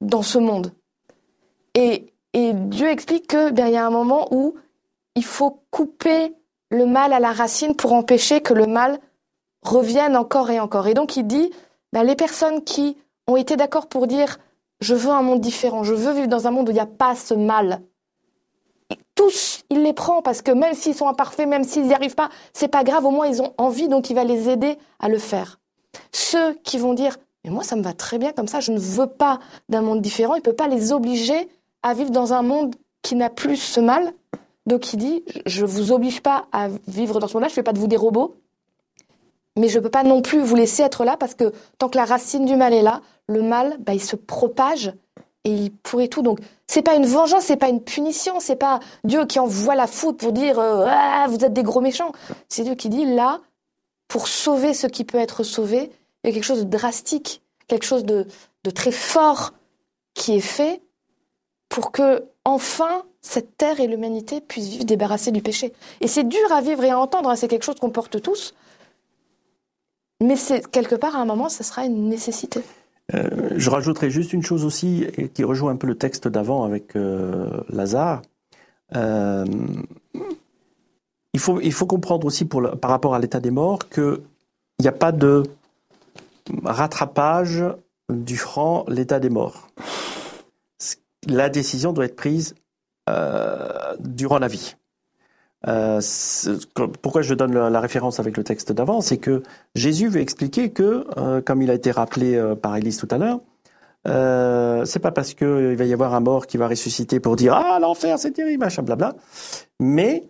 dans 0.00 0.22
ce 0.22 0.38
monde. 0.38 0.72
Et, 1.74 2.06
Dieu 2.34 2.88
explique 2.88 3.26
que 3.26 3.50
ben, 3.50 3.66
il 3.66 3.74
y 3.74 3.76
a 3.76 3.86
un 3.86 3.90
moment 3.90 4.28
où 4.30 4.54
il 5.16 5.24
faut 5.24 5.62
couper 5.70 6.34
le 6.70 6.86
mal 6.86 7.12
à 7.12 7.20
la 7.20 7.32
racine 7.32 7.76
pour 7.76 7.92
empêcher 7.92 8.40
que 8.40 8.54
le 8.54 8.66
mal 8.66 8.98
revienne 9.60 10.16
encore 10.16 10.50
et 10.50 10.58
encore. 10.58 10.88
Et 10.88 10.94
donc 10.94 11.16
il 11.16 11.26
dit, 11.26 11.50
ben, 11.92 12.04
les 12.04 12.16
personnes 12.16 12.64
qui 12.64 12.96
ont 13.26 13.36
été 13.36 13.56
d'accord 13.56 13.86
pour 13.86 14.06
dire 14.06 14.38
je 14.80 14.94
veux 14.94 15.10
un 15.10 15.22
monde 15.22 15.40
différent, 15.40 15.84
je 15.84 15.94
veux 15.94 16.12
vivre 16.12 16.26
dans 16.26 16.46
un 16.46 16.50
monde 16.50 16.68
où 16.68 16.72
il 16.72 16.74
n'y 16.74 16.80
a 16.80 16.86
pas 16.86 17.14
ce 17.14 17.34
mal. 17.34 17.82
Et 18.90 18.98
tous, 19.14 19.62
il 19.70 19.82
les 19.82 19.92
prend 19.92 20.22
parce 20.22 20.42
que 20.42 20.50
même 20.50 20.74
s'ils 20.74 20.94
sont 20.94 21.08
imparfaits, 21.08 21.46
même 21.46 21.64
s'ils 21.64 21.86
n'y 21.86 21.94
arrivent 21.94 22.16
pas, 22.16 22.30
c'est 22.52 22.68
pas 22.68 22.82
grave, 22.82 23.04
au 23.04 23.10
moins 23.10 23.26
ils 23.26 23.42
ont 23.42 23.54
envie, 23.58 23.88
donc 23.88 24.10
il 24.10 24.14
va 24.14 24.24
les 24.24 24.48
aider 24.48 24.78
à 24.98 25.08
le 25.08 25.18
faire. 25.18 25.60
Ceux 26.12 26.54
qui 26.64 26.78
vont 26.78 26.94
dire 26.94 27.16
mais 27.44 27.50
moi 27.50 27.64
ça 27.64 27.76
me 27.76 27.82
va 27.82 27.92
très 27.92 28.18
bien 28.18 28.32
comme 28.32 28.48
ça, 28.48 28.60
je 28.60 28.72
ne 28.72 28.78
veux 28.78 29.06
pas 29.06 29.40
d'un 29.68 29.82
monde 29.82 30.00
différent, 30.00 30.34
il 30.34 30.38
ne 30.38 30.42
peut 30.42 30.52
pas 30.52 30.68
les 30.68 30.92
obliger 30.92 31.48
à 31.82 31.94
vivre 31.94 32.10
dans 32.10 32.32
un 32.32 32.42
monde 32.42 32.74
qui 33.02 33.16
n'a 33.16 33.30
plus 33.30 33.56
ce 33.56 33.80
mal. 33.80 34.12
Donc 34.66 34.92
il 34.92 34.98
dit 34.98 35.24
je 35.46 35.62
ne 35.62 35.66
vous 35.66 35.92
oblige 35.92 36.20
pas 36.20 36.46
à 36.52 36.68
vivre 36.86 37.18
dans 37.18 37.28
ce 37.28 37.34
monde-là, 37.34 37.48
je 37.48 37.52
ne 37.52 37.56
fais 37.56 37.62
pas 37.62 37.72
de 37.72 37.80
vous 37.80 37.88
des 37.88 37.96
robots, 37.96 38.36
mais 39.56 39.68
je 39.68 39.78
ne 39.78 39.82
peux 39.82 39.90
pas 39.90 40.04
non 40.04 40.22
plus 40.22 40.40
vous 40.40 40.54
laisser 40.54 40.82
être 40.82 41.04
là 41.04 41.16
parce 41.16 41.34
que 41.34 41.52
tant 41.78 41.88
que 41.88 41.98
la 41.98 42.04
racine 42.04 42.46
du 42.46 42.56
mal 42.56 42.72
est 42.72 42.82
là, 42.82 43.00
le 43.26 43.42
mal, 43.42 43.76
bah, 43.80 43.94
il 43.94 44.02
se 44.02 44.16
propage 44.16 44.92
et 45.44 45.50
il 45.50 45.72
pourrit 45.72 46.08
tout. 46.08 46.22
Donc, 46.22 46.38
c'est 46.66 46.82
pas 46.82 46.94
une 46.94 47.06
vengeance, 47.06 47.44
c'est 47.44 47.56
pas 47.56 47.68
une 47.68 47.82
punition, 47.82 48.38
c'est 48.38 48.56
pas 48.56 48.80
Dieu 49.04 49.26
qui 49.26 49.38
envoie 49.40 49.74
la 49.74 49.86
foudre 49.86 50.18
pour 50.18 50.32
dire 50.32 50.58
euh, 50.58 50.86
ah, 50.88 51.26
vous 51.28 51.44
êtes 51.44 51.52
des 51.52 51.62
gros 51.62 51.80
méchants. 51.80 52.12
C'est 52.48 52.62
Dieu 52.62 52.74
qui 52.74 52.88
dit 52.88 53.04
là, 53.04 53.40
pour 54.12 54.28
sauver 54.28 54.74
ce 54.74 54.86
qui 54.86 55.04
peut 55.04 55.16
être 55.16 55.42
sauvé, 55.42 55.90
il 56.22 56.28
y 56.28 56.30
a 56.30 56.34
quelque 56.34 56.44
chose 56.44 56.66
de 56.66 56.70
drastique, 56.70 57.40
quelque 57.66 57.86
chose 57.86 58.04
de, 58.04 58.26
très 58.74 58.92
fort 58.92 59.54
qui 60.12 60.36
est 60.36 60.40
fait 60.40 60.82
pour 61.70 61.92
que 61.92 62.22
enfin 62.44 63.04
cette 63.22 63.56
terre 63.56 63.80
et 63.80 63.86
l'humanité 63.86 64.42
puissent 64.42 64.68
vivre 64.68 64.84
débarrassées 64.84 65.30
du 65.30 65.40
péché. 65.40 65.72
Et 66.02 66.08
c'est 66.08 66.24
dur 66.24 66.52
à 66.52 66.60
vivre 66.60 66.84
et 66.84 66.90
à 66.90 66.98
entendre, 66.98 67.30
hein, 67.30 67.36
c'est 67.36 67.48
quelque 67.48 67.64
chose 67.64 67.76
qu'on 67.80 67.88
porte 67.88 68.20
tous. 68.20 68.54
Mais 70.22 70.34
quelque 70.70 70.94
part 70.94 71.16
à 71.16 71.20
un 71.20 71.24
moment, 71.24 71.48
ça 71.48 71.64
sera 71.64 71.86
une 71.86 72.10
nécessité. 72.10 72.60
Euh, 73.14 73.54
je 73.56 73.70
rajouterai 73.70 74.10
juste 74.10 74.34
une 74.34 74.42
chose 74.42 74.66
aussi 74.66 75.06
qui 75.32 75.42
rejoint 75.42 75.72
un 75.72 75.76
peu 75.76 75.86
le 75.86 75.96
texte 75.96 76.28
d'avant 76.28 76.64
avec 76.64 76.96
euh, 76.96 77.62
Lazare. 77.70 78.20
Euh, 78.94 79.46
il, 81.32 81.40
faut, 81.40 81.60
il 81.60 81.72
faut 81.72 81.86
comprendre 81.86 82.26
aussi 82.26 82.44
pour 82.44 82.62
par 82.78 82.90
rapport 82.90 83.14
à 83.14 83.18
l'état 83.18 83.40
des 83.40 83.50
morts 83.50 83.88
qu'il 83.88 84.20
n'y 84.80 84.88
a 84.88 84.92
pas 84.92 85.12
de 85.12 85.42
rattrapage 86.64 87.64
du 88.10 88.36
franc 88.36 88.84
l'état 88.88 89.20
des 89.20 89.30
morts. 89.30 89.68
La 91.28 91.48
décision 91.48 91.92
doit 91.92 92.06
être 92.06 92.16
prise 92.16 92.54
durant 94.00 94.38
la 94.38 94.48
vie. 94.48 94.74
Euh, 95.68 96.00
pourquoi 97.02 97.22
je 97.22 97.34
donne 97.34 97.52
la, 97.52 97.80
référence 97.80 98.18
avec 98.18 98.36
le 98.36 98.42
texte 98.42 98.72
d'avant, 98.72 99.00
c'est 99.00 99.18
que 99.18 99.42
Jésus 99.74 100.08
veut 100.08 100.20
expliquer 100.20 100.70
que, 100.70 101.06
euh, 101.16 101.40
comme 101.40 101.62
il 101.62 101.70
a 101.70 101.74
été 101.74 101.90
rappelé 101.90 102.34
euh, 102.34 102.54
par 102.56 102.76
Élise 102.76 102.96
tout 102.96 103.08
à 103.10 103.18
l'heure, 103.18 103.40
euh, 104.08 104.84
c'est 104.84 104.98
pas 104.98 105.12
parce 105.12 105.34
qu'il 105.34 105.76
va 105.76 105.84
y 105.84 105.92
avoir 105.92 106.14
un 106.14 106.20
mort 106.20 106.48
qui 106.48 106.56
va 106.56 106.66
ressusciter 106.66 107.20
pour 107.20 107.36
dire 107.36 107.54
ah 107.54 107.78
l'enfer 107.80 108.18
c'est 108.18 108.32
terrible 108.32 108.64
machin 108.64 108.82
blabla, 108.82 109.14
mais 109.78 110.24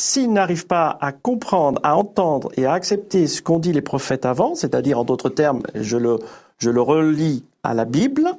s'il 0.00 0.32
n'arrive 0.32 0.66
pas 0.66 0.96
à 1.00 1.12
comprendre, 1.12 1.80
à 1.84 1.96
entendre 1.96 2.50
et 2.56 2.64
à 2.64 2.72
accepter 2.72 3.26
ce 3.26 3.42
qu'ont 3.42 3.58
dit 3.58 3.72
les 3.72 3.82
prophètes 3.82 4.24
avant, 4.24 4.54
c'est-à-dire 4.54 4.98
en 4.98 5.04
d'autres 5.04 5.28
termes, 5.28 5.62
je 5.74 5.96
le 5.96 6.18
je 6.58 6.70
le 6.70 6.80
relis 6.80 7.44
à 7.62 7.74
la 7.74 7.84
Bible, 7.84 8.30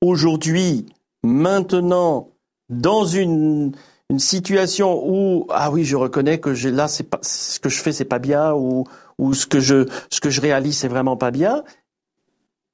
aujourd'hui, 0.00 0.86
maintenant, 1.22 2.28
dans 2.70 3.04
une 3.04 3.72
une 4.08 4.18
situation 4.18 5.02
où 5.06 5.46
ah 5.50 5.70
oui 5.70 5.84
je 5.84 5.96
reconnais 5.96 6.38
que 6.38 6.52
j'ai 6.54 6.70
là 6.70 6.88
c'est 6.88 7.04
pas 7.04 7.18
ce 7.22 7.58
que 7.60 7.68
je 7.68 7.80
fais 7.80 7.92
c'est 7.92 8.04
pas 8.04 8.18
bien 8.18 8.52
ou 8.52 8.84
ou 9.18 9.32
ce 9.32 9.46
que 9.46 9.60
je 9.60 9.88
ce 10.10 10.20
que 10.20 10.28
je 10.28 10.40
réalise 10.40 10.76
c'est 10.78 10.88
vraiment 10.88 11.16
pas 11.16 11.30
bien. 11.30 11.62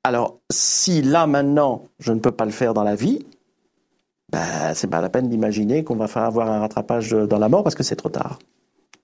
Alors 0.05 0.39
si 0.51 1.03
là 1.03 1.27
maintenant 1.27 1.83
je 1.99 2.13
ne 2.13 2.21
peux 2.21 2.33
pas 2.33 2.45
le 2.45 2.53
faire 2.53 2.73
dans 2.75 2.85
la 2.85 2.95
vie 2.95 3.25
ben 4.31 4.75
c'est 4.75 4.89
pas 4.89 5.01
la 5.01 5.09
peine 5.09 5.29
d'imaginer 5.29 5.85
qu'on 5.85 5.97
va 5.97 6.09
faire 6.09 6.25
avoir 6.25 6.51
un 6.51 6.61
rattrapage 6.61 7.11
dans 7.13 7.39
la 7.39 7.49
mort 7.49 7.63
parce 7.63 7.75
que 7.75 7.83
c'est 7.83 7.97
trop 7.97 8.11
tard 8.11 8.39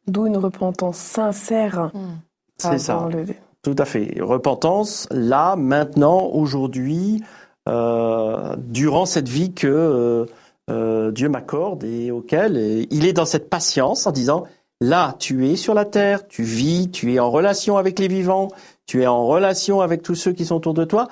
d'où 0.07 0.27
une 0.27 0.37
repentance 0.37 0.97
sincère 0.97 1.91
hmm. 1.95 2.19
c'est 2.59 2.79
ça 2.79 3.09
tout 3.63 3.77
à 3.79 3.85
fait 3.85 4.19
repentance 4.21 5.09
là 5.11 5.57
maintenant 5.57 6.27
aujourd'hui 6.27 7.23
euh, 7.67 8.57
durant 8.59 9.07
cette 9.07 9.29
vie 9.29 9.55
que 9.55 9.67
euh, 9.67 10.27
euh, 10.71 11.11
Dieu 11.11 11.31
m'accorde 11.31 11.83
et 11.85 12.11
auquel 12.11 12.87
il 12.91 13.07
est 13.07 13.15
dans 13.15 13.25
cette 13.25 13.49
patience 13.49 14.07
en 14.07 14.13
disant 14.13 14.45
là 14.83 15.17
tu 15.19 15.49
es 15.49 15.57
sur 15.57 15.73
la 15.73 15.87
terre, 15.87 16.29
tu 16.29 16.43
vis, 16.43 16.91
tu 16.91 17.15
es 17.15 17.19
en 17.19 17.31
relation 17.31 17.79
avec 17.79 17.99
les 17.99 18.09
vivants, 18.09 18.49
tu 18.87 19.03
es 19.03 19.07
en 19.07 19.27
relation 19.27 19.81
avec 19.81 20.03
tous 20.03 20.15
ceux 20.15 20.33
qui 20.33 20.45
sont 20.45 20.57
autour 20.57 20.75
de 20.75 20.85
toi. 20.85 21.09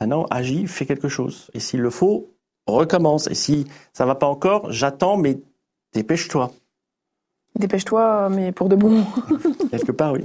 Maintenant, 0.00 0.26
agis, 0.30 0.68
fais 0.68 0.86
quelque 0.86 1.08
chose. 1.08 1.50
Et 1.54 1.60
s'il 1.60 1.80
le 1.80 1.90
faut, 1.90 2.30
recommence. 2.72 3.26
Et 3.28 3.34
si 3.34 3.66
ça 3.92 4.06
va 4.06 4.14
pas 4.14 4.26
encore, 4.26 4.70
j'attends, 4.70 5.16
mais 5.16 5.38
dépêche-toi. 5.94 6.50
Dépêche-toi, 7.58 8.28
mais 8.30 8.52
pour 8.52 8.68
de 8.68 8.76
bon. 8.76 9.04
Quelque 9.70 9.92
part, 9.92 10.12
oui. 10.12 10.24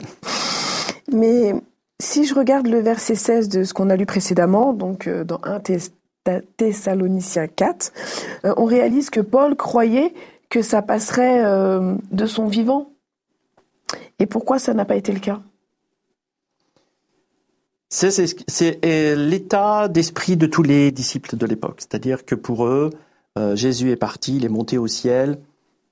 Mais 1.12 1.54
si 2.00 2.26
je 2.26 2.36
regarde 2.36 2.68
le 2.68 2.80
verset 2.80 3.16
16 3.16 3.50
de 3.50 3.64
ce 3.64 3.74
qu'on 3.74 3.90
a 3.90 3.96
lu 3.96 4.06
précédemment, 4.06 4.74
donc 4.74 5.08
euh, 5.08 5.24
dans 5.24 5.40
1 5.44 5.62
Thessaloniciens 6.58 7.48
4, 7.48 7.94
euh, 8.46 8.54
on 8.58 8.66
réalise 8.66 9.10
que 9.10 9.20
Paul 9.20 9.56
croyait 9.56 10.14
que 10.50 10.62
ça 10.62 10.82
passerait 10.82 11.44
euh, 11.44 11.96
de 12.12 12.26
son 12.26 12.48
vivant. 12.48 12.92
Et 14.20 14.26
pourquoi 14.26 14.60
ça 14.60 14.74
n'a 14.74 14.86
pas 14.86 14.96
été 14.96 15.12
le 15.12 15.20
cas? 15.20 15.40
C'est 17.96 18.80
l'état 18.84 19.88
d'esprit 19.88 20.36
de 20.36 20.48
tous 20.48 20.64
les 20.64 20.92
disciples 20.92 21.38
de 21.38 21.46
l'époque. 21.46 21.78
C'est-à-dire 21.80 22.26
que 22.26 22.36
pour 22.36 22.66
eux, 22.66 22.90
Jésus 23.54 23.92
est 23.92 23.96
parti, 23.96 24.38
il 24.38 24.46
est 24.46 24.50
monté 24.50 24.78
au 24.78 24.88
ciel. 24.88 25.38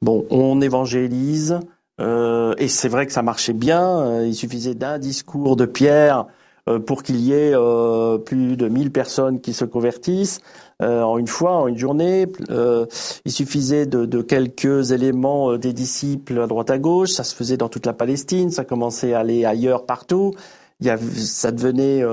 Bon, 0.02 0.26
on 0.32 0.62
évangélise, 0.62 1.60
euh, 2.02 2.54
et 2.58 2.68
c'est 2.68 2.90
vrai 2.90 3.06
que 3.06 3.14
ça 3.14 3.22
marchait 3.22 3.54
bien. 3.54 4.00
Euh, 4.00 4.28
il 4.28 4.36
suffisait 4.36 4.74
d'un 4.74 4.98
discours 4.98 5.56
de 5.56 5.66
Pierre 5.66 6.26
euh, 6.68 6.80
pour 6.80 7.04
qu'il 7.04 7.18
y 7.18 7.34
ait 7.34 7.54
plus 8.26 8.58
de 8.58 8.68
1000 8.68 8.92
personnes 8.92 9.42
qui 9.42 9.54
se 9.54 9.66
convertissent 9.66 10.42
en 10.80 11.20
une 11.20 11.28
fois, 11.28 11.58
en 11.58 11.68
une 11.68 11.78
journée. 11.78 12.26
il 12.50 13.32
suffisait 13.32 13.86
de, 13.86 14.22
quelques 14.24 14.92
éléments 14.92 15.56
des 15.56 15.74
disciples 15.74 16.40
à 16.40 16.48
droite 16.48 16.72
à 16.72 16.80
gauche. 16.80 17.12
Ça 17.12 17.24
se 17.24 17.36
faisait 17.36 17.58
dans 17.58 17.70
toute 17.70 17.86
la 17.86 17.94
Palestine. 17.94 18.50
Ça 18.50 18.66
commençait 18.66 19.14
à 19.14 19.20
aller 19.20 19.46
ailleurs 19.46 19.86
partout. 19.86 20.34
Il 20.82 20.88
y 20.88 21.20
ça 21.22 21.52
devenait 21.52 22.04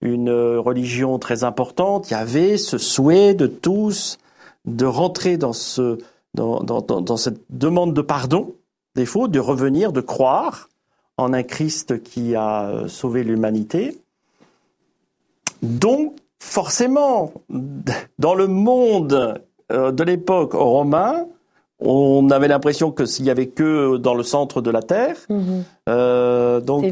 une 0.00 0.30
religion 0.30 1.18
très 1.18 1.44
importante. 1.44 2.10
Il 2.10 2.14
y 2.14 2.16
avait 2.16 2.56
ce 2.56 2.76
souhait 2.76 3.34
de 3.34 3.46
tous 3.46 4.18
de 4.64 4.84
rentrer 4.84 5.36
dans 5.36 5.52
ce 5.52 5.98
dans, 6.34 7.16
cette 7.16 7.40
demande 7.50 7.94
de 7.94 8.02
pardon 8.02 8.54
défaut, 8.94 9.28
de 9.28 9.40
revenir, 9.40 9.92
de 9.92 10.00
croire 10.00 10.68
en 11.16 11.32
un 11.32 11.42
Christ 11.42 12.02
qui 12.02 12.34
a 12.34 12.68
euh, 12.68 12.88
sauvé 12.88 13.24
l'humanité. 13.24 14.00
Donc, 15.62 16.14
forcément, 16.38 17.32
dans 18.18 18.34
le 18.34 18.46
monde 18.46 19.42
euh, 19.72 19.90
de 19.90 20.04
l'époque 20.04 20.52
romain, 20.52 21.26
on 21.80 22.28
avait 22.30 22.48
l'impression 22.48 22.90
que 22.90 23.04
s'il 23.06 23.24
y 23.24 23.30
avait 23.30 23.46
que 23.46 23.96
dans 23.96 24.14
le 24.14 24.22
centre 24.22 24.60
de 24.60 24.70
la 24.70 24.82
terre, 24.82 25.16
mhm. 25.28 25.64
euh, 25.88 26.60
donc 26.60 26.84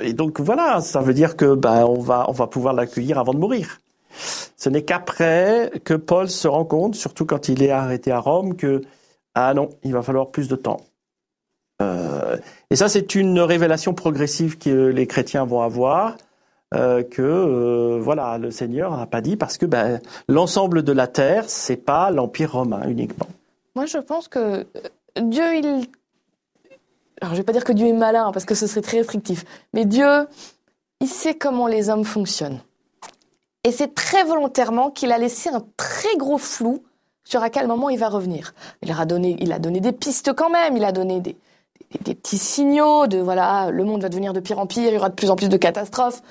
et 0.00 0.12
donc 0.12 0.40
voilà, 0.40 0.80
ça 0.80 1.00
veut 1.00 1.14
dire 1.14 1.36
que 1.36 1.54
ben 1.54 1.84
on 1.86 2.00
va 2.00 2.26
on 2.28 2.32
va 2.32 2.46
pouvoir 2.46 2.74
l'accueillir 2.74 3.18
avant 3.18 3.32
de 3.32 3.38
mourir. 3.38 3.80
Ce 4.56 4.68
n'est 4.68 4.82
qu'après 4.82 5.70
que 5.84 5.94
Paul 5.94 6.28
se 6.28 6.48
rend 6.48 6.64
compte, 6.64 6.94
surtout 6.94 7.24
quand 7.24 7.48
il 7.48 7.62
est 7.62 7.70
arrêté 7.70 8.10
à 8.10 8.20
Rome, 8.20 8.56
que 8.56 8.82
ah 9.34 9.54
non, 9.54 9.68
il 9.84 9.92
va 9.92 10.02
falloir 10.02 10.30
plus 10.30 10.48
de 10.48 10.56
temps. 10.56 10.80
Euh, 11.80 12.36
et 12.70 12.76
ça, 12.76 12.88
c'est 12.88 13.14
une 13.14 13.38
révélation 13.40 13.94
progressive 13.94 14.58
que 14.58 14.88
les 14.88 15.06
chrétiens 15.06 15.44
vont 15.44 15.62
avoir. 15.62 16.16
Euh, 16.74 17.02
que 17.02 17.22
euh, 17.22 17.98
voilà, 17.98 18.36
le 18.36 18.50
Seigneur 18.50 18.94
n'a 18.94 19.06
pas 19.06 19.22
dit 19.22 19.36
parce 19.36 19.56
que 19.56 19.64
ben, 19.64 20.00
l'ensemble 20.28 20.82
de 20.82 20.92
la 20.92 21.06
terre, 21.06 21.44
c'est 21.46 21.78
pas 21.78 22.10
l'empire 22.10 22.52
romain 22.52 22.86
uniquement. 22.86 23.26
Moi, 23.74 23.86
je 23.86 23.98
pense 23.98 24.28
que 24.28 24.66
Dieu, 25.20 25.56
il, 25.56 25.86
alors 27.20 27.34
je 27.34 27.40
vais 27.40 27.44
pas 27.44 27.52
dire 27.52 27.64
que 27.64 27.72
Dieu 27.72 27.86
est 27.86 27.92
malin 27.92 28.30
parce 28.32 28.44
que 28.44 28.54
ce 28.54 28.66
serait 28.66 28.80
très 28.80 28.98
restrictif, 28.98 29.44
mais 29.72 29.84
Dieu, 29.84 30.28
il 31.00 31.08
sait 31.08 31.34
comment 31.34 31.66
les 31.66 31.90
hommes 31.90 32.04
fonctionnent. 32.04 32.60
Et 33.64 33.72
c'est 33.72 33.94
très 33.94 34.24
volontairement 34.24 34.90
qu'il 34.90 35.12
a 35.12 35.18
laissé 35.18 35.50
un 35.50 35.64
très 35.76 36.16
gros 36.16 36.38
flou 36.38 36.84
sur 37.24 37.42
à 37.42 37.50
quel 37.50 37.66
moment 37.66 37.90
il 37.90 37.98
va 37.98 38.08
revenir. 38.08 38.54
Il 38.82 38.90
a 38.90 39.04
donné, 39.04 39.36
il 39.40 39.52
a 39.52 39.58
donné 39.58 39.80
des 39.80 39.92
pistes 39.92 40.32
quand 40.32 40.48
même, 40.48 40.76
il 40.76 40.84
a 40.84 40.92
donné 40.92 41.20
des, 41.20 41.36
des, 42.00 42.14
petits 42.14 42.38
signaux 42.38 43.06
de 43.06 43.18
voilà, 43.18 43.70
le 43.70 43.84
monde 43.84 44.02
va 44.02 44.08
devenir 44.08 44.32
de 44.32 44.40
pire 44.40 44.58
en 44.58 44.66
pire, 44.66 44.88
il 44.88 44.94
y 44.94 44.96
aura 44.96 45.10
de 45.10 45.14
plus 45.14 45.28
en 45.28 45.36
plus 45.36 45.48
de 45.48 45.56
catastrophes. 45.56 46.22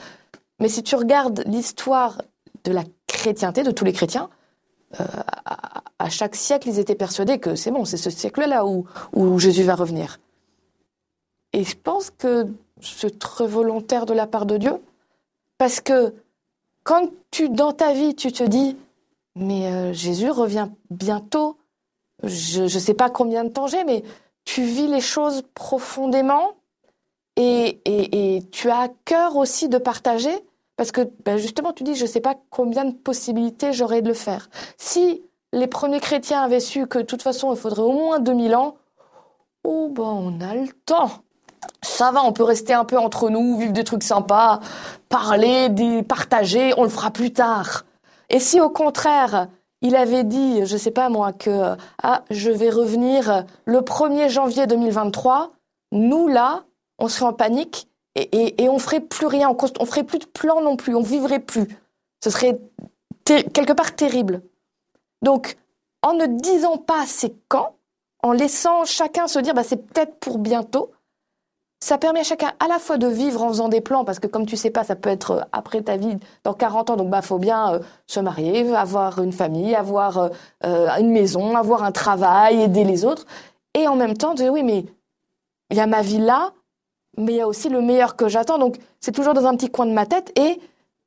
Mais 0.60 0.70
si 0.70 0.82
tu 0.82 0.96
regardes 0.96 1.44
l'histoire 1.46 2.22
de 2.64 2.72
la 2.72 2.84
chrétienté, 3.06 3.64
de 3.64 3.72
tous 3.72 3.86
les 3.86 3.94
chrétiens, 3.94 4.30
euh, 5.00 5.04
à, 6.00 6.10
chaque 6.10 6.36
siècle, 6.36 6.70
ils 6.70 6.80
étaient 6.80 6.96
persuadés 6.96 7.40
que 7.40 7.56
c'est 7.56 7.72
bon, 7.72 7.86
c'est 7.86 7.98
ce 7.98 8.10
siècle-là 8.10 8.66
où, 8.66 9.40
Jésus 9.40 9.64
va 9.64 9.76
revenir. 9.76 10.20
Et 11.54 11.64
je 11.64 11.76
pense 11.76 12.10
que 12.12 12.48
c'est 12.82 13.20
très 13.20 13.48
volontaire 13.48 14.06
de 14.06 14.14
la 14.14 14.28
part 14.28 14.46
de 14.46 14.58
Dieu, 14.58 14.74
parce 15.58 15.82
que 15.82 16.14
quand 16.84 17.10
tu, 17.32 17.50
dans 17.50 17.74
ta 17.74 17.94
vie, 17.94 18.16
tu 18.16 18.32
te 18.32 18.44
dis, 18.44 18.78
mais 19.36 19.72
euh, 19.72 19.94
Jésus 19.94 20.30
revient 20.30 20.70
bientôt, 20.90 21.58
je 22.24 22.64
ne 22.64 22.68
sais 22.68 22.94
pas 22.94 23.10
combien 23.10 23.44
de 23.44 23.50
temps 23.50 23.68
j'ai, 23.68 23.84
mais 23.84 24.04
tu 24.46 24.64
vis 24.64 24.88
les 24.88 25.02
choses 25.02 25.44
profondément 25.54 26.54
et, 27.36 28.42
tu 28.52 28.70
as 28.70 28.80
à 28.80 28.88
cœur 29.06 29.36
aussi 29.36 29.70
de 29.70 29.78
partager 29.78 30.36
parce 30.78 30.92
que 30.92 31.02
ben, 31.26 31.38
justement 31.38 31.74
tu 31.74 31.84
dis 31.84 31.96
je 31.96 32.04
ne 32.04 32.08
sais 32.08 32.22
pas 32.22 32.36
combien 32.50 32.86
de 32.86 32.94
possibilités 32.94 33.74
j'aurais 33.74 34.02
de 34.02 34.08
le 34.08 34.14
faire. 34.14 34.50
Si 34.78 35.24
les 35.52 35.68
premiers 35.68 36.00
chrétiens 36.00 36.44
avaient 36.44 36.62
su 36.62 36.88
que 36.88 37.00
de 37.00 37.04
toute 37.04 37.22
façon 37.22 37.54
il 37.54 37.58
faudrait 37.58 37.82
au 37.82 37.92
moins 37.92 38.20
2000 38.20 38.56
ans, 38.56 38.76
oh 39.66 39.90
ben 39.90 40.04
on 40.04 40.40
a 40.40 40.56
le 40.56 40.70
temps. 40.86 41.10
Ça 41.82 42.12
va, 42.12 42.24
on 42.24 42.32
peut 42.32 42.44
rester 42.44 42.74
un 42.74 42.86
peu 42.86 42.98
entre 42.98 43.30
nous, 43.30 43.58
vivre 43.58 43.74
des 43.74 43.84
trucs 43.84 44.04
sympas, 44.04 44.60
parler, 45.10 45.70
partager, 46.08 46.74
on 46.78 46.84
le 46.84 46.90
fera 46.90 47.12
plus 47.12 47.34
tard. 47.34 47.84
Et 48.30 48.40
si 48.40 48.62
au 48.62 48.70
contraire, 48.70 49.48
il 49.82 49.96
avait 49.96 50.24
dit, 50.24 50.66
je 50.66 50.78
sais 50.78 50.92
pas 50.92 51.10
moi, 51.10 51.34
que 51.34 51.76
ah, 52.02 52.24
je 52.30 52.52
vais 52.52 52.70
revenir 52.70 53.46
le 53.66 53.80
1er 53.80 54.30
janvier 54.30 54.68
2023. 54.68 55.52
Nous, 55.92 56.28
là, 56.28 56.64
on 57.00 57.08
serait 57.08 57.26
en 57.26 57.34
panique 57.34 57.88
et, 58.22 58.64
et, 58.64 58.70
on 58.70 58.80
ferait 58.80 59.02
plus 59.02 59.28
rien, 59.28 59.50
on, 59.50 59.58
on 59.80 59.86
ferait 59.86 60.04
plus 60.04 60.20
de 60.20 60.26
plan 60.26 60.62
non 60.62 60.76
plus, 60.76 60.96
on 60.96 61.02
vivrait 61.02 61.40
plus. 61.40 61.68
Ce 62.24 62.30
serait 62.30 62.60
quelque 63.26 63.74
part 63.74 63.96
terrible. 63.96 64.42
Donc, 65.22 65.58
en 66.02 66.14
ne 66.14 66.26
disant 66.26 66.78
pas 66.78 67.06
c'est 67.06 67.36
quand, 67.48 67.76
en 68.24 68.32
laissant 68.32 68.86
chacun 68.86 69.28
se 69.28 69.40
dire 69.40 69.54
bah, 69.54 69.64
c'est 69.64 69.86
peut-être 69.88 70.20
pour 70.20 70.38
bientôt, 70.38 70.92
ça 71.80 71.98
permet 71.98 72.22
à 72.22 72.24
chacun 72.24 72.54
à 72.60 72.68
la 72.68 72.80
fois 72.80 72.98
de 72.98 73.08
vivre 73.08 73.44
en 73.44 73.50
faisant 73.50 73.70
des 73.70 73.82
plans, 73.82 74.04
parce 74.04 74.20
que 74.20 74.28
comme 74.28 74.46
tu 74.46 74.58
sais 74.58 74.72
pas, 74.72 74.84
ça 74.84 74.96
peut 74.96 75.10
être 75.10 75.32
euh, 75.32 75.42
après 75.52 75.82
ta 75.82 75.98
vie, 75.98 76.18
dans 76.44 76.54
40 76.54 76.92
ans, 76.92 76.96
donc 76.96 77.10
bah 77.10 77.22
faut 77.22 77.38
bien 77.38 77.74
euh, 77.74 77.80
se 78.08 78.20
marier, 78.20 78.76
avoir 78.76 79.22
une 79.22 79.32
famille, 79.32 79.76
avoir 79.76 80.32
euh, 80.66 80.90
une 81.00 81.12
maison, 81.12 81.56
avoir 81.56 81.84
un 81.84 81.92
travail, 81.92 82.62
aider 82.62 82.84
les 82.84 83.06
autres, 83.06 83.26
et 83.76 83.88
en 83.88 83.96
même 83.96 84.18
temps 84.18 84.32
de 84.32 84.38
dire 84.38 84.52
oui 84.52 84.64
mais 84.64 84.86
il 85.70 85.78
y 85.78 85.80
a 85.80 85.88
ma 85.88 86.02
vie 86.02 86.20
là, 86.20 86.54
mais 87.18 87.34
il 87.34 87.38
y 87.38 87.42
a 87.42 87.48
aussi 87.48 87.70
le 87.70 87.82
meilleur 87.82 88.16
que 88.16 88.28
j'attends, 88.28 88.58
donc 88.58 88.78
c'est 89.00 89.12
toujours 89.12 89.34
dans 89.34 89.46
un 89.46 89.56
petit 89.56 89.70
coin 89.70 89.86
de 89.86 89.94
ma 89.94 90.06
tête, 90.06 90.32
et 90.38 90.60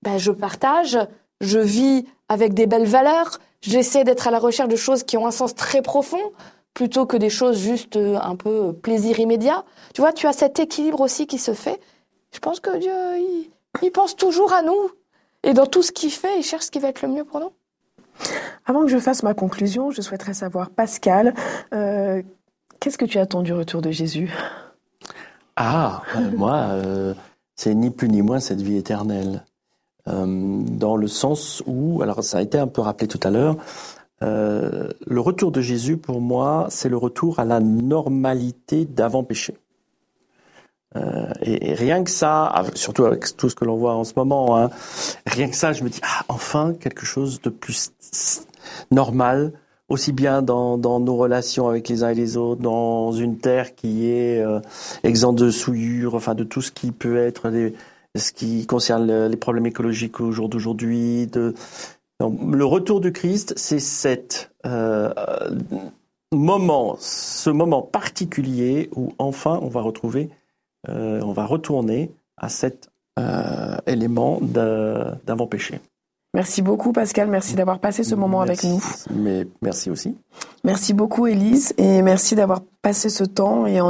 ben, 0.03 0.19
je 0.19 0.33
partage, 0.33 0.99
je 1.41 1.59
vis 1.59 2.07
avec 2.29 2.55
des 2.55 2.67
belles 2.67 2.87
valeurs, 2.87 3.39
j'essaie 3.61 4.05
d'être 4.05 4.27
à 4.27 4.31
la 4.31 4.39
recherche 4.39 4.69
de 4.69 4.77
choses 4.77 5.03
qui 5.03 5.17
ont 5.17 5.27
un 5.27 5.31
sens 5.31 5.55
très 5.55 5.83
profond, 5.83 6.33
plutôt 6.75 7.07
que 7.07 7.17
des 7.17 7.31
choses 7.31 7.59
juste 7.59 7.97
euh, 7.97 8.19
un 8.21 8.37
peu 8.37 8.73
plaisir 8.73 9.19
immédiat. 9.19 9.65
Tu 9.95 10.01
vois, 10.01 10.13
tu 10.13 10.27
as 10.27 10.33
cet 10.33 10.61
équilibre 10.61 11.01
aussi 11.01 11.27
qui 11.27 11.39
se 11.39 11.53
fait. 11.53 11.81
Je 12.33 12.39
pense 12.39 12.61
que 12.61 12.77
Dieu, 12.79 12.93
il, 13.83 13.91
pense 13.91 14.17
toujours 14.17 14.53
à 14.53 14.63
nous. 14.63 14.91
Et 15.43 15.53
dans 15.53 15.67
tout 15.67 15.83
ce 15.83 15.91
qu'il 15.91 16.11
fait, 16.11 16.39
il 16.39 16.43
cherche 16.43 16.67
ce 16.67 16.71
qui 16.71 16.79
va 16.79 16.89
être 16.89 17.03
le 17.03 17.09
mieux 17.09 17.25
pour 17.25 17.41
nous. 17.41 17.53
Avant 18.67 18.83
que 18.83 18.89
je 18.89 18.99
fasse 18.99 19.23
ma 19.23 19.35
conclusion, 19.35 19.91
je 19.91 20.01
souhaiterais 20.03 20.35
savoir, 20.35 20.71
Pascal, 20.71 21.35
euh, 21.73 22.23
qu'est-ce 22.79 22.99
que 22.99 23.07
tu 23.07 23.19
attends 23.19 23.43
du 23.43 23.53
retour 23.53 23.83
de 23.83 23.91
Jésus? 23.91 24.31
Ah, 25.57 26.03
euh, 26.17 26.31
moi, 26.37 26.71
c'est 27.57 27.75
ni 27.75 27.91
plus 27.91 28.09
ni 28.09 28.23
moins 28.23 28.41
cette 28.41 28.63
vie 28.63 28.77
éternelle. 28.77 29.45
dans 30.07 30.97
le 30.97 31.07
sens 31.07 31.63
où, 31.67 32.03
alors 32.03 32.25
ça 32.25 32.39
a 32.39 32.43
été 32.43 32.59
un 32.59 32.67
peu 32.67 32.81
rappelé 32.81 33.07
tout 33.07 33.21
à 33.23 33.31
l'heure, 33.31 33.57
euh, 34.23 34.89
le 35.07 35.21
retour 35.21 35.51
de 35.51 35.61
Jésus, 35.61 35.97
pour 35.97 36.21
moi, 36.21 36.67
c'est 36.69 36.89
le 36.89 36.97
retour 36.97 37.39
à 37.39 37.45
la 37.45 37.61
normalité 37.61 38.85
d'avant-péché. 38.85 39.57
Euh, 40.97 41.33
et, 41.41 41.75
rien 41.75 42.03
que 42.03 42.11
ça, 42.11 42.65
surtout 42.75 43.05
avec 43.05 43.37
tout 43.37 43.49
ce 43.49 43.55
que 43.55 43.65
l'on 43.65 43.77
voit 43.77 43.95
en 43.95 44.05
ce 44.05 44.13
moment, 44.17 44.59
hein, 44.59 44.71
rien 45.27 45.49
que 45.49 45.57
ça, 45.57 45.73
je 45.73 45.85
me 45.85 45.89
dis, 45.89 46.01
ah, 46.03 46.25
enfin, 46.29 46.75
quelque 46.75 47.07
chose 47.07 47.41
de 47.41 47.49
plus 47.49 47.93
normal, 48.91 49.53
aussi 49.91 50.13
bien 50.13 50.41
dans, 50.41 50.79
nos 50.79 51.17
relations 51.17 51.69
avec 51.69 51.89
les 51.89 52.03
uns 52.03 52.11
et 52.11 52.15
les 52.15 52.37
autres, 52.37 52.63
dans 52.63 53.13
une 53.13 53.37
terre 53.37 53.75
qui 53.75 54.09
est 54.09 54.43
euh, 54.43 54.61
exempte 55.03 55.39
de 55.39 55.51
souillure, 55.51 56.15
enfin 56.15 56.35
de 56.35 56.45
tout 56.45 56.63
ce 56.63 56.73
qui 56.73 56.93
peut 56.93 57.19
être 57.19 57.51
ce 58.17 58.33
qui 58.33 58.67
concerne 58.67 59.27
les 59.27 59.37
problèmes 59.37 59.67
écologiques 59.67 60.21
au 60.21 60.33
jour 60.33 60.49
d'aujourd'hui, 60.49 61.27
de 61.27 61.55
le 62.21 62.65
retour 62.65 63.01
du 63.01 63.13
Christ, 63.13 63.55
c'est 63.57 63.79
cet 63.79 64.51
euh, 64.67 65.13
moment, 66.33 66.97
ce 67.01 67.51
moment 67.51 67.83
particulier 67.83 68.91
où 68.95 69.15
enfin 69.19 69.59
on 69.63 69.69
va 69.69 69.81
retrouver, 69.81 70.29
euh, 70.89 71.21
on 71.23 71.33
va 71.33 71.47
retourner 71.47 72.11
à 72.37 72.49
cette 72.49 72.91
euh, 73.19 73.77
élément 73.87 74.39
d'avant-péché. 74.43 75.81
Merci 76.33 76.63
beaucoup 76.63 76.93
Pascal, 76.93 77.29
merci 77.29 77.57
d'avoir 77.57 77.81
passé 77.81 78.05
ce 78.05 78.15
moment 78.15 78.41
avec 78.41 78.63
nous. 78.63 78.81
Mais 79.13 79.49
merci 79.63 79.91
aussi. 79.91 80.17
Merci 80.63 80.95
beaucoup 80.95 81.27
Élise 81.27 81.75
et 81.77 82.03
merci 82.03 82.37
d'avoir 82.37 82.61
passé 82.83 83.09
ce 83.09 83.25
temps 83.25 83.67
et 83.67 83.81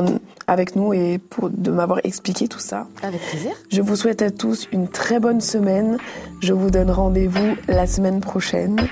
avec 0.46 0.74
nous 0.74 0.94
et 0.94 1.18
pour 1.18 1.50
de 1.50 1.70
m'avoir 1.70 2.00
expliqué 2.02 2.48
tout 2.48 2.58
ça. 2.58 2.86
Avec 3.02 3.20
plaisir. 3.20 3.50
Je 3.70 3.82
vous 3.82 3.94
souhaite 3.94 4.22
à 4.22 4.30
tous 4.30 4.68
une 4.72 4.88
très 4.88 5.20
bonne 5.20 5.42
semaine. 5.42 5.98
Je 6.40 6.54
vous 6.54 6.70
donne 6.70 6.90
rendez-vous 6.90 7.56
la 7.68 7.86
semaine 7.86 8.20
prochaine. 8.20 8.88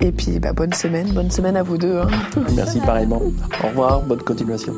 Et 0.00 0.12
puis 0.12 0.38
bah, 0.38 0.52
bonne 0.52 0.74
semaine, 0.74 1.12
bonne 1.12 1.30
semaine 1.30 1.56
à 1.56 1.62
vous 1.62 1.78
deux. 1.78 1.98
Hein. 1.98 2.10
Merci 2.54 2.80
pareillement. 2.80 3.22
Au 3.64 3.68
revoir, 3.68 4.02
bonne 4.02 4.22
continuation. 4.22 4.74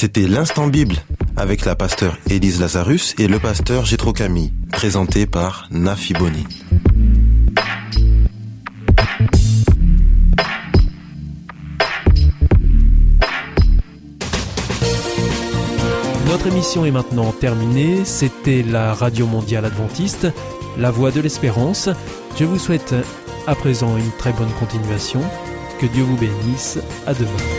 C'était 0.00 0.28
l'instant 0.28 0.68
Bible 0.68 0.94
avec 1.36 1.64
la 1.64 1.74
pasteur 1.74 2.16
Élise 2.30 2.60
Lazarus 2.60 3.16
et 3.18 3.26
le 3.26 3.40
pasteur 3.40 3.84
Gétro 3.84 4.12
Camille, 4.12 4.52
présenté 4.70 5.26
par 5.26 5.66
Nafi 5.72 6.12
Boni. 6.12 6.46
Notre 16.28 16.46
émission 16.46 16.84
est 16.84 16.92
maintenant 16.92 17.32
terminée. 17.32 18.04
C'était 18.04 18.62
la 18.62 18.94
Radio 18.94 19.26
Mondiale 19.26 19.64
Adventiste, 19.64 20.28
la 20.78 20.92
voix 20.92 21.10
de 21.10 21.20
l'espérance. 21.20 21.88
Je 22.38 22.44
vous 22.44 22.60
souhaite 22.60 22.94
à 23.48 23.56
présent 23.56 23.96
une 23.96 24.12
très 24.16 24.32
bonne 24.32 24.52
continuation. 24.60 25.22
Que 25.80 25.86
Dieu 25.86 26.04
vous 26.04 26.16
bénisse. 26.16 26.78
À 27.04 27.14
demain. 27.14 27.57